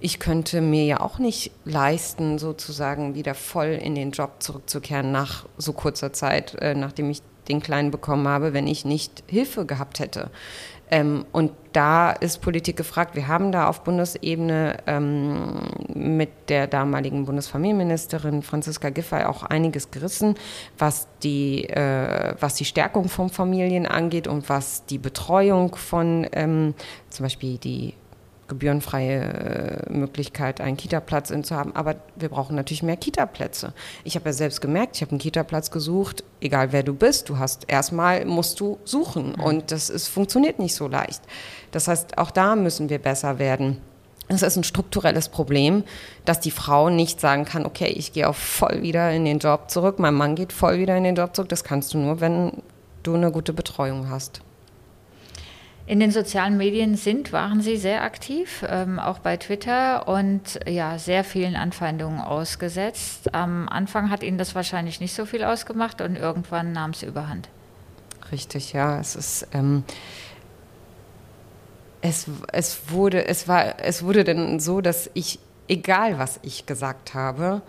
Ich 0.00 0.18
könnte 0.18 0.60
mir 0.60 0.84
ja 0.84 1.00
auch 1.00 1.20
nicht 1.20 1.52
leisten, 1.64 2.40
sozusagen 2.40 3.14
wieder 3.14 3.36
voll 3.36 3.78
in 3.80 3.94
den 3.94 4.10
Job 4.10 4.42
zurückzukehren 4.42 5.12
nach 5.12 5.46
so 5.56 5.72
kurzer 5.72 6.12
Zeit, 6.12 6.56
äh, 6.56 6.74
nachdem 6.74 7.10
ich 7.10 7.22
den 7.48 7.60
Kleinen 7.60 7.92
bekommen 7.92 8.26
habe, 8.26 8.54
wenn 8.54 8.66
ich 8.66 8.84
nicht 8.84 9.22
Hilfe 9.28 9.66
gehabt 9.66 10.00
hätte. 10.00 10.28
Ähm, 10.92 11.24
und 11.32 11.52
da 11.72 12.10
ist 12.12 12.42
Politik 12.42 12.76
gefragt. 12.76 13.16
Wir 13.16 13.26
haben 13.26 13.50
da 13.50 13.66
auf 13.66 13.82
Bundesebene 13.82 14.76
ähm, 14.86 15.62
mit 15.94 16.50
der 16.50 16.66
damaligen 16.66 17.24
Bundesfamilienministerin 17.24 18.42
Franziska 18.42 18.90
Giffey 18.90 19.24
auch 19.24 19.42
einiges 19.42 19.90
gerissen, 19.90 20.34
was 20.76 21.08
die, 21.22 21.64
äh, 21.70 22.34
was 22.38 22.56
die 22.56 22.66
Stärkung 22.66 23.08
von 23.08 23.30
Familien 23.30 23.86
angeht 23.86 24.28
und 24.28 24.50
was 24.50 24.84
die 24.84 24.98
Betreuung 24.98 25.76
von 25.76 26.26
ähm, 26.32 26.74
zum 27.08 27.24
Beispiel 27.24 27.56
die 27.56 27.94
gebührenfreie 28.52 29.86
äh, 29.88 29.92
Möglichkeit, 29.92 30.60
einen 30.60 30.76
Kita-Platz 30.76 31.32
zu 31.42 31.56
haben. 31.56 31.74
Aber 31.74 31.96
wir 32.16 32.28
brauchen 32.28 32.54
natürlich 32.54 32.82
mehr 32.82 32.96
Kita-Plätze. 32.96 33.72
Ich 34.04 34.14
habe 34.14 34.26
ja 34.26 34.32
selbst 34.32 34.60
gemerkt, 34.60 34.96
ich 34.96 35.02
habe 35.02 35.12
einen 35.12 35.20
Kita-Platz 35.20 35.70
gesucht, 35.70 36.24
egal 36.40 36.72
wer 36.72 36.82
du 36.82 36.94
bist, 36.94 37.28
du 37.28 37.38
hast 37.38 37.64
erstmal 37.68 38.24
musst 38.24 38.60
du 38.60 38.78
suchen 38.84 39.34
mhm. 39.36 39.42
und 39.42 39.70
das 39.70 39.90
ist, 39.90 40.08
funktioniert 40.08 40.58
nicht 40.58 40.74
so 40.74 40.88
leicht. 40.88 41.22
Das 41.70 41.88
heißt, 41.88 42.18
auch 42.18 42.30
da 42.30 42.54
müssen 42.54 42.88
wir 42.88 42.98
besser 42.98 43.38
werden. 43.38 43.78
Es 44.28 44.42
ist 44.42 44.56
ein 44.56 44.64
strukturelles 44.64 45.28
Problem, 45.28 45.84
dass 46.24 46.40
die 46.40 46.50
Frau 46.50 46.90
nicht 46.90 47.20
sagen 47.20 47.44
kann, 47.44 47.66
okay, 47.66 47.88
ich 47.88 48.12
gehe 48.12 48.28
auch 48.28 48.34
voll 48.34 48.82
wieder 48.82 49.10
in 49.12 49.24
den 49.24 49.38
Job 49.38 49.70
zurück, 49.70 49.98
mein 49.98 50.14
Mann 50.14 50.36
geht 50.36 50.52
voll 50.52 50.78
wieder 50.78 50.96
in 50.96 51.04
den 51.04 51.16
Job 51.16 51.34
zurück. 51.34 51.48
Das 51.48 51.64
kannst 51.64 51.92
du 51.92 51.98
nur, 51.98 52.20
wenn 52.20 52.62
du 53.02 53.14
eine 53.14 53.32
gute 53.32 53.52
Betreuung 53.52 54.08
hast. 54.08 54.42
In 55.92 56.00
den 56.00 56.10
sozialen 56.10 56.56
Medien 56.56 56.96
sind, 56.96 57.34
waren 57.34 57.60
Sie 57.60 57.76
sehr 57.76 58.02
aktiv, 58.02 58.64
ähm, 58.66 58.98
auch 58.98 59.18
bei 59.18 59.36
Twitter 59.36 60.08
und 60.08 60.58
ja, 60.66 60.98
sehr 60.98 61.22
vielen 61.22 61.54
Anfeindungen 61.54 62.18
ausgesetzt. 62.18 63.34
Am 63.34 63.68
Anfang 63.68 64.08
hat 64.08 64.22
Ihnen 64.22 64.38
das 64.38 64.54
wahrscheinlich 64.54 65.00
nicht 65.00 65.12
so 65.12 65.26
viel 65.26 65.44
ausgemacht 65.44 66.00
und 66.00 66.16
irgendwann 66.16 66.72
nahm 66.72 66.92
es 66.92 67.02
überhand. 67.02 67.50
Richtig, 68.32 68.72
ja. 68.72 68.98
Es 69.00 69.16
ist. 69.16 69.48
Ähm, 69.52 69.84
es, 72.00 72.24
es, 72.50 72.90
wurde, 72.90 73.26
es, 73.26 73.46
war, 73.46 73.78
es 73.84 74.02
wurde 74.02 74.24
dann 74.24 74.60
so, 74.60 74.80
dass 74.80 75.10
ich, 75.12 75.40
egal 75.68 76.18
was 76.18 76.40
ich 76.42 76.64
gesagt 76.64 77.12
habe, 77.12 77.60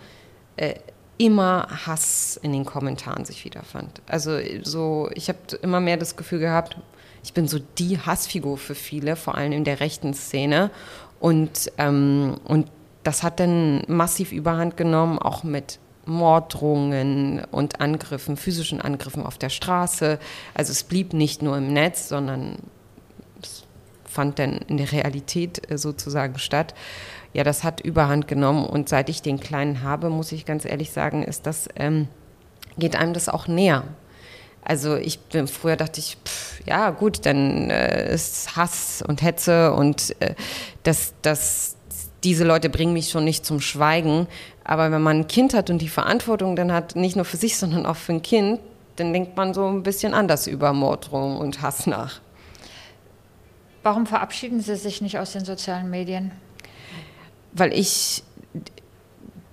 äh, 0.55 0.75
immer 1.17 1.67
Hass 1.85 2.39
in 2.41 2.53
den 2.53 2.63
Kommentaren 2.63 3.25
sich 3.25 3.43
wiederfand. 3.43 4.01
Also 4.07 4.39
so, 4.61 5.09
ich 5.13 5.27
habe 5.27 5.39
immer 5.61 5.81
mehr 5.81 5.97
das 5.97 6.15
Gefühl 6.15 6.39
gehabt, 6.39 6.77
ich 7.23 7.33
bin 7.33 7.47
so 7.47 7.59
die 7.77 7.99
Hassfigur 7.99 8.57
für 8.57 8.75
viele, 8.75 9.15
vor 9.15 9.35
allem 9.35 9.53
in 9.53 9.63
der 9.63 9.79
rechten 9.79 10.13
Szene. 10.13 10.69
Und, 11.19 11.71
ähm, 11.77 12.37
und 12.43 12.69
das 13.03 13.23
hat 13.23 13.39
dann 13.39 13.83
massiv 13.87 14.31
überhand 14.31 14.75
genommen, 14.77 15.19
auch 15.19 15.43
mit 15.43 15.79
Morddrohungen 16.05 17.45
und 17.51 17.79
Angriffen, 17.79 18.35
physischen 18.35 18.81
Angriffen 18.81 19.25
auf 19.25 19.37
der 19.37 19.49
Straße. 19.49 20.19
Also 20.53 20.71
es 20.71 20.83
blieb 20.83 21.13
nicht 21.13 21.41
nur 21.41 21.57
im 21.57 21.71
Netz, 21.71 22.09
sondern 22.09 22.57
es 23.41 23.63
fand 24.05 24.37
dann 24.39 24.57
in 24.67 24.77
der 24.77 24.91
Realität 24.91 25.71
äh, 25.71 25.77
sozusagen 25.77 26.37
statt. 26.39 26.73
Ja, 27.33 27.43
das 27.43 27.63
hat 27.63 27.81
überhand 27.81 28.27
genommen 28.27 28.65
und 28.65 28.89
seit 28.89 29.09
ich 29.09 29.21
den 29.21 29.39
Kleinen 29.39 29.81
habe, 29.81 30.09
muss 30.09 30.31
ich 30.33 30.45
ganz 30.45 30.65
ehrlich 30.65 30.91
sagen, 30.91 31.23
ist 31.23 31.47
das, 31.47 31.67
ähm, 31.77 32.07
geht 32.77 32.95
einem 32.95 33.13
das 33.13 33.29
auch 33.29 33.47
näher. 33.47 33.85
Also 34.65 34.95
ich 34.95 35.19
bin 35.19 35.47
früher 35.47 35.75
dachte 35.75 35.99
ich, 35.99 36.17
pff, 36.25 36.65
ja 36.65 36.89
gut, 36.91 37.25
dann 37.25 37.69
äh, 37.69 38.13
ist 38.13 38.55
Hass 38.55 39.03
und 39.05 39.21
Hetze 39.21 39.73
und 39.73 40.15
äh, 40.21 40.35
das, 40.83 41.13
das, 41.21 41.75
diese 42.23 42.45
Leute 42.45 42.69
bringen 42.69 42.93
mich 42.93 43.09
schon 43.09 43.25
nicht 43.25 43.45
zum 43.45 43.59
Schweigen. 43.59 44.27
Aber 44.63 44.91
wenn 44.91 45.01
man 45.01 45.21
ein 45.21 45.27
Kind 45.27 45.53
hat 45.53 45.69
und 45.69 45.79
die 45.79 45.89
Verantwortung 45.89 46.55
dann 46.55 46.71
hat, 46.71 46.95
nicht 46.95 47.15
nur 47.15 47.25
für 47.25 47.37
sich, 47.37 47.57
sondern 47.57 47.85
auch 47.85 47.97
für 47.97 48.13
ein 48.13 48.21
Kind, 48.21 48.59
dann 48.95 49.11
denkt 49.11 49.35
man 49.35 49.53
so 49.53 49.67
ein 49.67 49.83
bisschen 49.83 50.13
anders 50.13 50.47
über 50.47 50.71
Morddrohung 50.71 51.37
und 51.37 51.61
Hass 51.61 51.87
nach. 51.87 52.21
Warum 53.81 54.05
verabschieden 54.05 54.61
Sie 54.61 54.75
sich 54.75 55.01
nicht 55.01 55.19
aus 55.19 55.33
den 55.33 55.43
sozialen 55.43 55.89
Medien? 55.89 56.31
Weil 57.51 57.73
ich 57.73 58.23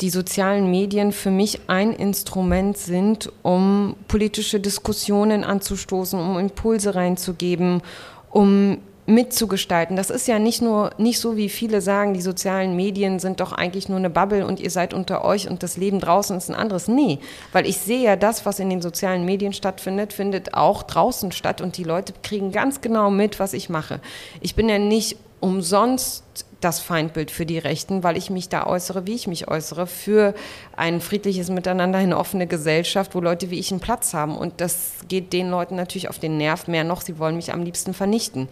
die 0.00 0.10
sozialen 0.10 0.70
Medien 0.70 1.12
für 1.12 1.30
mich 1.30 1.60
ein 1.66 1.92
Instrument 1.92 2.76
sind, 2.76 3.30
um 3.42 3.96
politische 4.08 4.60
Diskussionen 4.60 5.44
anzustoßen, 5.44 6.18
um 6.18 6.38
Impulse 6.38 6.94
reinzugeben, 6.94 7.82
um 8.30 8.78
mitzugestalten. 9.10 9.96
Das 9.96 10.08
ist 10.08 10.28
ja 10.28 10.38
nicht 10.38 10.62
nur 10.62 10.90
nicht 10.96 11.18
so, 11.18 11.36
wie 11.36 11.48
viele 11.48 11.80
sagen, 11.80 12.14
die 12.14 12.20
sozialen 12.20 12.76
Medien 12.76 13.18
sind 13.18 13.40
doch 13.40 13.52
eigentlich 13.52 13.88
nur 13.88 13.98
eine 13.98 14.08
Bubble 14.08 14.46
und 14.46 14.60
ihr 14.60 14.70
seid 14.70 14.94
unter 14.94 15.24
euch 15.24 15.48
und 15.50 15.62
das 15.62 15.76
Leben 15.76 16.00
draußen 16.00 16.36
ist 16.36 16.48
ein 16.48 16.54
anderes. 16.54 16.88
Nee, 16.88 17.18
weil 17.52 17.66
ich 17.66 17.76
sehe 17.78 18.02
ja, 18.02 18.16
das, 18.16 18.46
was 18.46 18.60
in 18.60 18.70
den 18.70 18.80
sozialen 18.82 19.24
Medien 19.24 19.52
stattfindet, 19.52 20.12
findet 20.12 20.54
auch 20.54 20.82
draußen 20.82 21.32
statt 21.32 21.60
und 21.60 21.76
die 21.76 21.84
Leute 21.84 22.14
kriegen 22.22 22.52
ganz 22.52 22.80
genau 22.80 23.10
mit, 23.10 23.40
was 23.40 23.52
ich 23.52 23.68
mache. 23.68 24.00
Ich 24.40 24.54
bin 24.54 24.68
ja 24.68 24.78
nicht 24.78 25.16
umsonst 25.40 26.24
das 26.60 26.80
Feindbild 26.80 27.30
für 27.30 27.46
die 27.46 27.58
Rechten, 27.58 28.02
weil 28.02 28.16
ich 28.16 28.30
mich 28.30 28.48
da 28.48 28.66
äußere, 28.66 29.06
wie 29.06 29.14
ich 29.14 29.26
mich 29.26 29.48
äußere, 29.48 29.86
für 29.86 30.34
ein 30.76 31.00
friedliches 31.00 31.48
Miteinander, 31.48 31.98
eine 31.98 32.18
offene 32.18 32.46
Gesellschaft, 32.46 33.14
wo 33.14 33.20
Leute 33.20 33.50
wie 33.50 33.58
ich 33.58 33.70
einen 33.70 33.80
Platz 33.80 34.12
haben. 34.12 34.36
Und 34.36 34.60
das 34.60 34.92
geht 35.08 35.32
den 35.32 35.50
Leuten 35.50 35.76
natürlich 35.76 36.08
auf 36.08 36.18
den 36.18 36.36
Nerv 36.36 36.68
mehr 36.68 36.84
noch, 36.84 37.00
sie 37.00 37.18
wollen 37.18 37.36
mich 37.36 37.52
am 37.52 37.62
liebsten 37.62 37.94
vernichten. 37.94 38.48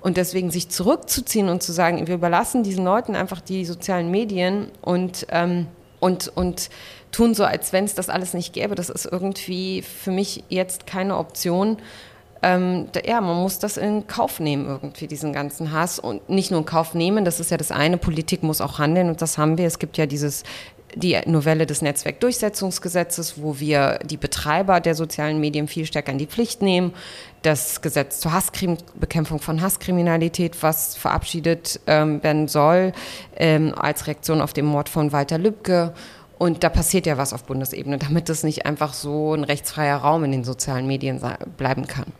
Und 0.00 0.16
deswegen 0.16 0.50
sich 0.50 0.68
zurückzuziehen 0.68 1.48
und 1.48 1.62
zu 1.62 1.72
sagen, 1.72 2.06
wir 2.06 2.14
überlassen 2.14 2.64
diesen 2.64 2.84
Leuten 2.84 3.14
einfach 3.14 3.40
die 3.40 3.64
sozialen 3.64 4.10
Medien 4.10 4.68
und, 4.80 5.26
ähm, 5.30 5.68
und, 6.00 6.32
und 6.34 6.70
tun 7.12 7.34
so, 7.34 7.44
als 7.44 7.72
wenn 7.72 7.84
es 7.84 7.94
das 7.94 8.08
alles 8.08 8.34
nicht 8.34 8.52
gäbe, 8.52 8.74
das 8.74 8.90
ist 8.90 9.04
irgendwie 9.04 9.82
für 9.82 10.10
mich 10.10 10.42
jetzt 10.48 10.86
keine 10.86 11.18
Option 11.18 11.76
ähm, 12.42 12.88
ja, 13.04 13.20
man 13.20 13.36
muss 13.36 13.58
das 13.58 13.76
in 13.76 14.06
Kauf 14.06 14.40
nehmen 14.40 14.66
irgendwie, 14.66 15.06
diesen 15.06 15.32
ganzen 15.32 15.72
Hass. 15.72 15.98
Und 15.98 16.28
nicht 16.28 16.50
nur 16.50 16.60
in 16.60 16.66
Kauf 16.66 16.94
nehmen, 16.94 17.24
das 17.24 17.40
ist 17.40 17.50
ja 17.50 17.56
das 17.56 17.70
eine, 17.70 17.98
Politik 17.98 18.42
muss 18.42 18.60
auch 18.60 18.78
handeln 18.78 19.08
und 19.08 19.22
das 19.22 19.38
haben 19.38 19.58
wir. 19.58 19.66
Es 19.66 19.78
gibt 19.78 19.96
ja 19.96 20.06
dieses 20.06 20.42
die 20.94 21.18
Novelle 21.26 21.66
des 21.66 21.82
Netzwerkdurchsetzungsgesetzes, 21.82 23.40
wo 23.40 23.58
wir 23.58 23.98
die 24.04 24.16
Betreiber 24.16 24.80
der 24.80 24.94
sozialen 24.94 25.40
Medien 25.40 25.68
viel 25.68 25.86
stärker 25.86 26.12
in 26.12 26.18
die 26.18 26.26
Pflicht 26.26 26.62
nehmen. 26.62 26.92
Das 27.42 27.80
Gesetz 27.80 28.20
zur 28.20 28.32
Hasskrim 28.32 28.76
Bekämpfung 28.94 29.40
von 29.40 29.62
Hasskriminalität, 29.62 30.62
was 30.62 30.96
verabschiedet 30.96 31.80
ähm, 31.86 32.22
werden 32.22 32.48
soll, 32.48 32.92
ähm, 33.36 33.74
als 33.76 34.06
Reaktion 34.06 34.40
auf 34.40 34.52
den 34.52 34.66
Mord 34.66 34.88
von 34.88 35.12
Walter 35.12 35.38
Lübcke. 35.38 35.94
Und 36.38 36.64
da 36.64 36.68
passiert 36.68 37.06
ja 37.06 37.18
was 37.18 37.32
auf 37.32 37.44
Bundesebene, 37.44 37.98
damit 37.98 38.28
es 38.28 38.42
nicht 38.42 38.66
einfach 38.66 38.94
so 38.94 39.34
ein 39.34 39.44
rechtsfreier 39.44 39.96
Raum 39.96 40.24
in 40.24 40.32
den 40.32 40.44
sozialen 40.44 40.86
Medien 40.86 41.20
bleiben 41.56 41.86
kann. 41.86 42.12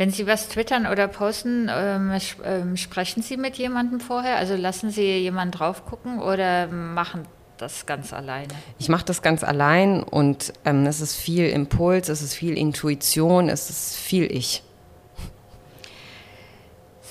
Wenn 0.00 0.10
Sie 0.10 0.26
was 0.26 0.48
twittern 0.48 0.86
oder 0.86 1.08
posten, 1.08 1.68
ähm, 1.70 2.10
ähm, 2.42 2.78
sprechen 2.78 3.22
Sie 3.22 3.36
mit 3.36 3.56
jemandem 3.56 4.00
vorher? 4.00 4.36
Also 4.36 4.56
lassen 4.56 4.90
Sie 4.90 5.18
jemanden 5.18 5.52
drauf 5.52 5.84
gucken 5.84 6.20
oder 6.20 6.68
machen 6.68 7.28
das 7.58 7.84
ganz 7.84 8.14
alleine? 8.14 8.48
Ich 8.78 8.88
mache 8.88 9.04
das 9.04 9.20
ganz 9.20 9.44
allein 9.44 10.02
und 10.02 10.54
ähm, 10.64 10.86
es 10.86 11.02
ist 11.02 11.16
viel 11.16 11.50
Impuls, 11.50 12.08
es 12.08 12.22
ist 12.22 12.32
viel 12.32 12.56
Intuition, 12.56 13.50
es 13.50 13.68
ist 13.68 13.96
viel 13.98 14.24
Ich. 14.34 14.62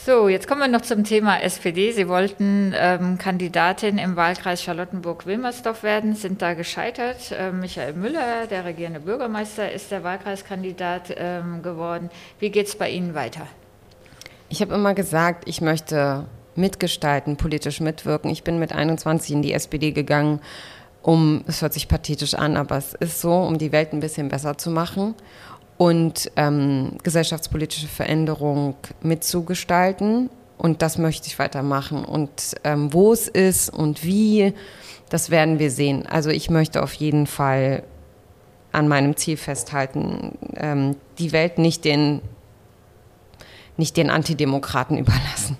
So, 0.05 0.29
jetzt 0.29 0.47
kommen 0.47 0.61
wir 0.61 0.69
noch 0.69 0.81
zum 0.81 1.03
Thema 1.03 1.41
SPD. 1.41 1.91
Sie 1.91 2.07
wollten 2.07 2.73
ähm, 2.73 3.17
Kandidatin 3.17 3.97
im 3.97 4.15
Wahlkreis 4.15 4.63
Charlottenburg-Wilmersdorf 4.63 5.83
werden, 5.83 6.15
sind 6.15 6.41
da 6.41 6.53
gescheitert. 6.53 7.35
Ähm, 7.37 7.59
Michael 7.59 7.93
Müller, 7.93 8.47
der 8.47 8.63
regierende 8.63 9.01
Bürgermeister, 9.01 9.69
ist 9.69 9.91
der 9.91 10.05
Wahlkreiskandidat 10.05 11.13
ähm, 11.17 11.61
geworden. 11.63 12.09
Wie 12.39 12.49
geht 12.49 12.67
es 12.67 12.77
bei 12.77 12.89
Ihnen 12.89 13.13
weiter? 13.13 13.45
Ich 14.47 14.61
habe 14.61 14.73
immer 14.73 14.93
gesagt, 14.93 15.49
ich 15.49 15.59
möchte 15.59 16.27
mitgestalten, 16.55 17.35
politisch 17.35 17.81
mitwirken. 17.81 18.31
Ich 18.31 18.45
bin 18.45 18.57
mit 18.57 18.71
21 18.71 19.31
in 19.31 19.41
die 19.41 19.51
SPD 19.51 19.91
gegangen, 19.91 20.39
um, 21.01 21.43
es 21.47 21.61
hört 21.61 21.73
sich 21.73 21.87
pathetisch 21.87 22.33
an, 22.33 22.57
aber 22.57 22.77
es 22.77 22.93
ist 22.93 23.21
so, 23.21 23.33
um 23.33 23.57
die 23.57 23.71
Welt 23.71 23.93
ein 23.93 23.99
bisschen 23.99 24.29
besser 24.29 24.57
zu 24.57 24.69
machen. 24.69 25.15
Und 25.79 26.29
ähm, 26.35 26.97
gesellschaftspolitische 27.03 27.87
Veränderung 27.87 28.75
mitzugestalten. 29.01 30.29
Und 30.57 30.81
das 30.81 30.97
möchte 30.97 31.27
ich 31.27 31.39
weitermachen. 31.39 32.03
Und 32.03 32.55
ähm, 32.65 32.91
wo 32.91 33.13
es 33.13 33.29
ist 33.29 33.69
und 33.69 34.03
wie, 34.03 34.53
das 35.09 35.29
werden 35.29 35.57
wir 35.57 35.71
sehen. 35.71 36.05
Also 36.05 36.31
ich 36.31 36.49
möchte 36.49 36.83
auf 36.83 36.91
jeden 36.95 37.27
Fall 37.27 37.83
an 38.73 38.89
meinem 38.89 39.15
Ziel 39.15 39.37
festhalten, 39.37 40.37
ähm, 40.57 40.97
die 41.17 41.31
Welt 41.31 41.57
nicht 41.57 41.85
den, 41.85 42.21
nicht 43.77 43.95
den 43.95 44.09
Antidemokraten 44.09 44.97
überlassen. 44.97 45.55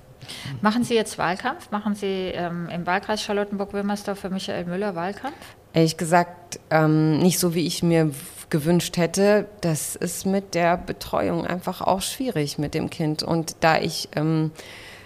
Machen 0.62 0.84
Sie 0.84 0.96
jetzt 0.96 1.18
Wahlkampf? 1.18 1.72
Machen 1.72 1.96
Sie 1.96 2.34
ähm, 2.34 2.68
im 2.68 2.86
Wahlkreis 2.86 3.22
Charlottenburg-Wilmersdorf 3.22 4.20
für 4.20 4.30
Michael 4.30 4.66
Müller 4.66 4.96
Wahlkampf? 4.96 5.38
Ehrlich 5.72 5.96
gesagt, 5.96 6.60
ähm, 6.72 7.20
nicht 7.20 7.40
so, 7.40 7.56
wie 7.56 7.66
ich 7.66 7.84
mir 7.84 8.12
gewünscht 8.50 8.98
hätte. 8.98 9.48
Das 9.62 9.96
ist 9.96 10.26
mit 10.26 10.56
der 10.56 10.78
Betreuung 10.78 11.46
einfach 11.46 11.82
auch 11.82 12.02
schwierig 12.02 12.58
mit 12.58 12.74
dem 12.74 12.90
Kind. 12.90 13.24
Und 13.24 13.56
da 13.62 13.80
ich 13.80 14.10
ähm, 14.16 14.52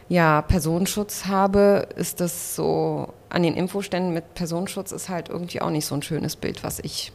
ja 0.09 0.41
Personenschutz 0.41 1.25
habe, 1.25 1.87
ist 1.95 2.19
das 2.19 2.55
so 2.55 3.13
an 3.29 3.43
den 3.43 3.55
Infoständen 3.55 4.13
mit 4.13 4.35
Personenschutz 4.35 4.91
ist 4.91 5.09
halt 5.09 5.29
irgendwie 5.29 5.61
auch 5.61 5.71
nicht 5.71 5.85
so 5.85 5.95
ein 5.95 6.03
schönes 6.03 6.35
Bild, 6.35 6.63
was 6.63 6.79
ich 6.79 7.11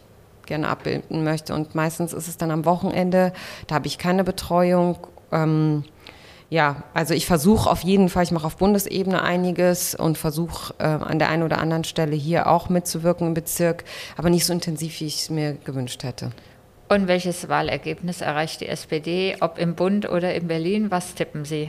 gerne 0.46 0.68
abbilden 0.68 1.22
möchte. 1.22 1.54
Und 1.54 1.74
meistens 1.74 2.12
ist 2.12 2.26
es 2.26 2.36
dann 2.36 2.50
am 2.50 2.64
Wochenende, 2.64 3.32
da 3.68 3.76
habe 3.76 3.86
ich 3.86 3.98
keine 3.98 4.24
Betreuung. 4.24 4.98
Ähm, 5.30 5.84
ja, 6.50 6.82
also 6.94 7.12
ich 7.12 7.26
versuche 7.26 7.68
auf 7.68 7.82
jeden 7.82 8.08
Fall, 8.08 8.22
ich 8.22 8.30
mache 8.30 8.46
auf 8.46 8.56
Bundesebene 8.56 9.22
einiges 9.22 9.94
und 9.94 10.16
versuche 10.16 10.74
äh, 10.78 10.84
an 10.84 11.18
der 11.18 11.28
einen 11.28 11.42
oder 11.42 11.58
anderen 11.58 11.84
Stelle 11.84 12.16
hier 12.16 12.46
auch 12.46 12.70
mitzuwirken 12.70 13.28
im 13.28 13.34
Bezirk, 13.34 13.84
aber 14.16 14.30
nicht 14.30 14.46
so 14.46 14.52
intensiv, 14.54 15.00
wie 15.00 15.06
ich 15.06 15.20
es 15.20 15.30
mir 15.30 15.54
gewünscht 15.54 16.04
hätte. 16.04 16.30
Und 16.88 17.06
welches 17.06 17.50
Wahlergebnis 17.50 18.22
erreicht 18.22 18.62
die 18.62 18.68
SPD, 18.68 19.36
ob 19.40 19.58
im 19.58 19.74
Bund 19.74 20.08
oder 20.08 20.34
in 20.34 20.48
Berlin? 20.48 20.90
Was 20.90 21.14
tippen 21.14 21.44
Sie? 21.44 21.68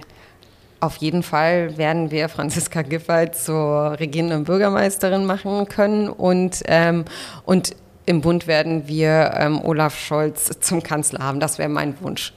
Auf 0.80 0.96
jeden 0.98 1.24
Fall 1.24 1.78
werden 1.78 2.10
wir 2.10 2.30
Franziska 2.30 2.84
Giffey 2.84 3.32
zur 3.32 4.00
regierenden 4.00 4.46
Bürgermeisterin 4.46 5.26
machen 5.26 5.68
können 5.68 6.08
und, 6.08 6.64
ähm, 6.68 7.04
und 7.44 7.76
im 8.06 8.22
Bund 8.22 8.48
werden 8.48 8.88
wir 8.88 9.34
ähm, 9.36 9.62
Olaf 9.62 10.00
Scholz 10.00 10.58
zum 10.62 10.82
Kanzler 10.82 11.20
haben. 11.20 11.42
Das 11.42 11.60
wäre 11.60 11.68
mein 11.68 12.00
Wunsch. 12.00 12.34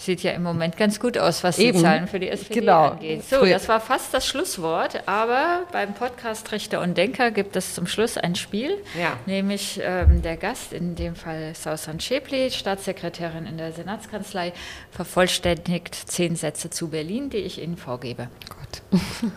Sieht 0.00 0.22
ja 0.22 0.30
im 0.30 0.44
Moment 0.44 0.76
ganz 0.76 1.00
gut 1.00 1.18
aus, 1.18 1.42
was 1.42 1.58
Eben. 1.58 1.78
die 1.78 1.82
Zahlen 1.82 2.06
für 2.06 2.20
die 2.20 2.28
SPD 2.28 2.60
Genau. 2.60 2.90
angeht. 2.90 3.24
So, 3.28 3.40
Früher- 3.40 3.50
das 3.54 3.66
war 3.68 3.80
fast 3.80 4.14
das 4.14 4.24
Schlusswort, 4.28 5.08
aber 5.08 5.64
beim 5.72 5.92
Podcast 5.92 6.52
Richter 6.52 6.80
und 6.82 6.96
Denker 6.96 7.32
gibt 7.32 7.56
es 7.56 7.74
zum 7.74 7.88
Schluss 7.88 8.16
ein 8.16 8.36
Spiel, 8.36 8.76
Ja. 8.96 9.14
nämlich 9.26 9.80
ähm, 9.82 10.22
der 10.22 10.36
Gast, 10.36 10.72
in 10.72 10.94
dem 10.94 11.16
Fall 11.16 11.52
Sausan 11.56 11.98
Schäpli, 11.98 12.52
Staatssekretärin 12.52 13.44
in 13.46 13.58
der 13.58 13.72
Senatskanzlei, 13.72 14.52
vervollständigt 14.92 15.96
zehn 15.96 16.36
Sätze 16.36 16.70
zu 16.70 16.88
Berlin, 16.90 17.28
die 17.28 17.38
ich 17.38 17.60
Ihnen 17.60 17.76
vorgebe. 17.76 18.28
Gott. 18.48 19.00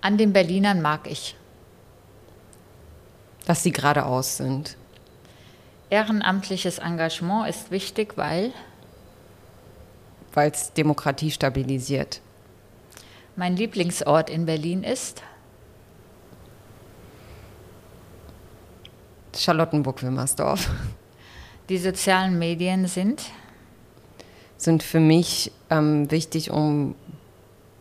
An 0.00 0.16
den 0.16 0.32
Berlinern 0.32 0.80
mag 0.80 1.00
ich 1.10 1.36
Dass 3.46 3.62
sie 3.62 3.72
geradeaus 3.72 4.38
sind. 4.38 4.78
ehrenamtliches 5.90 6.78
Engagement 6.78 7.48
ist 7.50 7.70
wichtig, 7.70 8.14
weil 8.16 8.52
weil 10.34 10.50
es 10.50 10.72
Demokratie 10.72 11.30
stabilisiert. 11.30 12.20
mein 13.36 13.56
Lieblingsort 13.56 14.30
in 14.30 14.46
Berlin 14.46 14.82
ist 14.82 15.22
Charlottenburg-Wilmersdorf 19.36 20.70
die 21.68 21.78
sozialen 21.78 22.38
Medien 22.38 22.86
sind 22.86 23.22
sind 24.58 24.82
für 24.82 25.00
mich 25.00 25.52
ähm, 25.70 26.10
wichtig, 26.10 26.50
um 26.50 26.94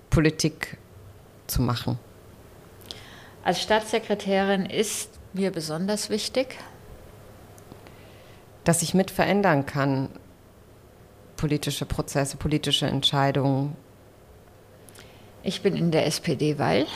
Politik 0.10 0.77
zu 1.47 1.62
machen. 1.62 1.99
Als 3.43 3.62
Staatssekretärin 3.62 4.65
ist 4.65 5.10
mir 5.33 5.51
besonders 5.51 6.10
wichtig, 6.10 6.57
Dass 8.63 8.81
ich 8.81 8.93
mit 8.93 9.12
verändern 9.12 9.65
kann, 9.65 10.10
politische 11.38 11.86
Prozesse, 11.86 12.36
politische 12.38 12.88
Entscheidungen, 12.88 13.76
ich 15.47 15.62
bin 15.62 15.78
in 15.78 15.91
der 15.91 16.06
SPD, 16.06 16.60
weil 16.60 16.88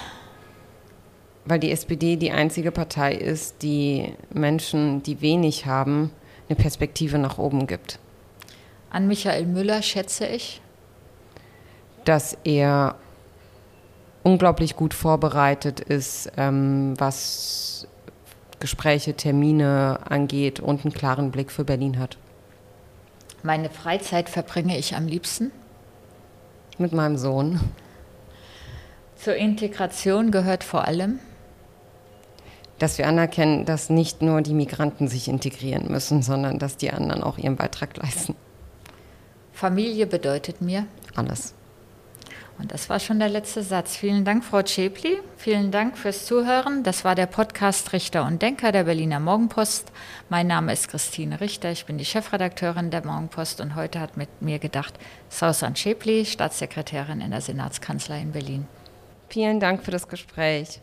weil 1.46 1.58
die 1.58 1.72
SPD 1.72 2.18
die 2.18 2.32
einzige 2.32 2.70
Partei 2.72 3.14
ist, 3.14 3.64
die 3.64 4.14
Menschen, 4.30 5.02
die 5.04 5.22
wenig 5.22 5.66
haben, 5.66 6.12
eine 6.50 6.58
Perspektive 6.58 7.18
nach 7.18 7.38
oben 7.38 7.66
gibt. 7.66 7.98
an 8.90 9.08
Michael 9.08 9.46
Müller 9.46 9.82
schätze 9.82 10.28
ich, 10.28 10.62
Dass 12.04 12.38
er 12.44 12.96
unglaublich 14.24 14.76
gut 14.76 14.94
vorbereitet 14.94 15.80
ist, 15.80 16.30
ähm, 16.36 16.94
was 16.98 17.88
Gespräche, 18.60 19.14
Termine 19.14 20.00
angeht 20.10 20.60
und 20.60 20.84
einen 20.84 20.94
klaren 20.94 21.32
Blick 21.32 21.52
für 21.52 21.64
Berlin 21.64 22.00
hat. 22.00 22.18
Meine 23.44 23.70
Freizeit 23.70 24.30
verbringe 24.30 24.78
ich 24.78 24.96
am 24.96 25.08
liebsten. 25.08 25.52
Mit 26.78 26.94
meinem 26.94 27.18
Sohn. 27.18 27.60
Zur 29.16 29.36
Integration 29.36 30.32
gehört 30.32 30.64
vor 30.64 30.86
allem 30.88 31.20
Dass 32.80 32.98
wir 32.98 33.08
anerkennen, 33.08 33.66
dass 33.66 33.92
nicht 33.92 34.24
nur 34.24 34.42
die 34.42 34.56
Migranten 34.56 35.08
sich 35.08 35.28
integrieren 35.28 35.92
müssen, 35.92 36.24
sondern 36.24 36.58
dass 36.58 36.78
die 36.78 36.92
anderen 36.92 37.22
auch 37.22 37.38
ihren 37.38 37.56
Beitrag 37.56 37.98
leisten. 37.98 38.36
Familie 39.54 40.08
bedeutet 40.08 40.62
mir. 40.62 40.88
Alles. 41.16 41.54
Und 42.62 42.72
das 42.72 42.90
war 42.90 43.00
schon 43.00 43.18
der 43.18 43.30
letzte 43.30 43.64
Satz. 43.64 43.96
Vielen 43.96 44.24
Dank, 44.24 44.44
Frau 44.44 44.64
Schäpli. 44.64 45.18
Vielen 45.36 45.72
Dank 45.72 45.98
fürs 45.98 46.28
Zuhören. 46.28 46.84
Das 46.84 47.04
war 47.04 47.16
der 47.16 47.26
Podcast 47.26 47.92
Richter 47.92 48.24
und 48.24 48.42
Denker 48.42 48.72
der 48.72 48.84
Berliner 48.84 49.20
Morgenpost. 49.20 49.92
Mein 50.30 50.46
Name 50.46 50.72
ist 50.72 50.88
Christine 50.88 51.42
Richter. 51.42 51.72
Ich 51.72 51.86
bin 51.86 51.98
die 51.98 52.06
Chefredakteurin 52.06 52.92
der 52.92 53.04
Morgenpost 53.04 53.62
und 53.62 53.74
heute 53.74 54.00
hat 54.00 54.16
mit 54.16 54.44
mir 54.44 54.60
gedacht 54.60 54.94
Sausan 55.30 55.76
Schäpli, 55.76 56.24
Staatssekretärin 56.24 57.22
in 57.22 57.32
der 57.32 57.42
Senatskanzlei 57.42 58.22
in 58.22 58.32
Berlin. 58.32 58.68
Vielen 59.30 59.60
Dank 59.60 59.84
für 59.84 59.92
das 59.92 60.08
Gespräch. 60.08 60.82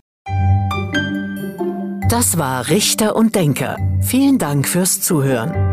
Das 2.08 2.38
war 2.38 2.68
Richter 2.68 3.14
und 3.14 3.36
Denker. 3.36 3.76
Vielen 4.00 4.38
Dank 4.38 4.66
fürs 4.66 5.00
Zuhören. 5.00 5.67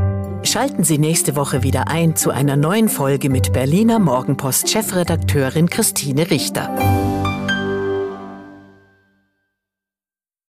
Schalten 0.45 0.84
Sie 0.84 0.99
nächste 0.99 1.36
Woche 1.36 1.63
wieder 1.63 1.88
ein 1.88 2.15
zu 2.15 2.29
einer 2.29 2.55
neuen 2.55 2.88
Folge 2.88 3.31
mit 3.31 3.51
Berliner 3.51 3.97
Morgenpost-Chefredakteurin 3.97 5.69
Christine 5.69 6.29
Richter. 6.29 6.69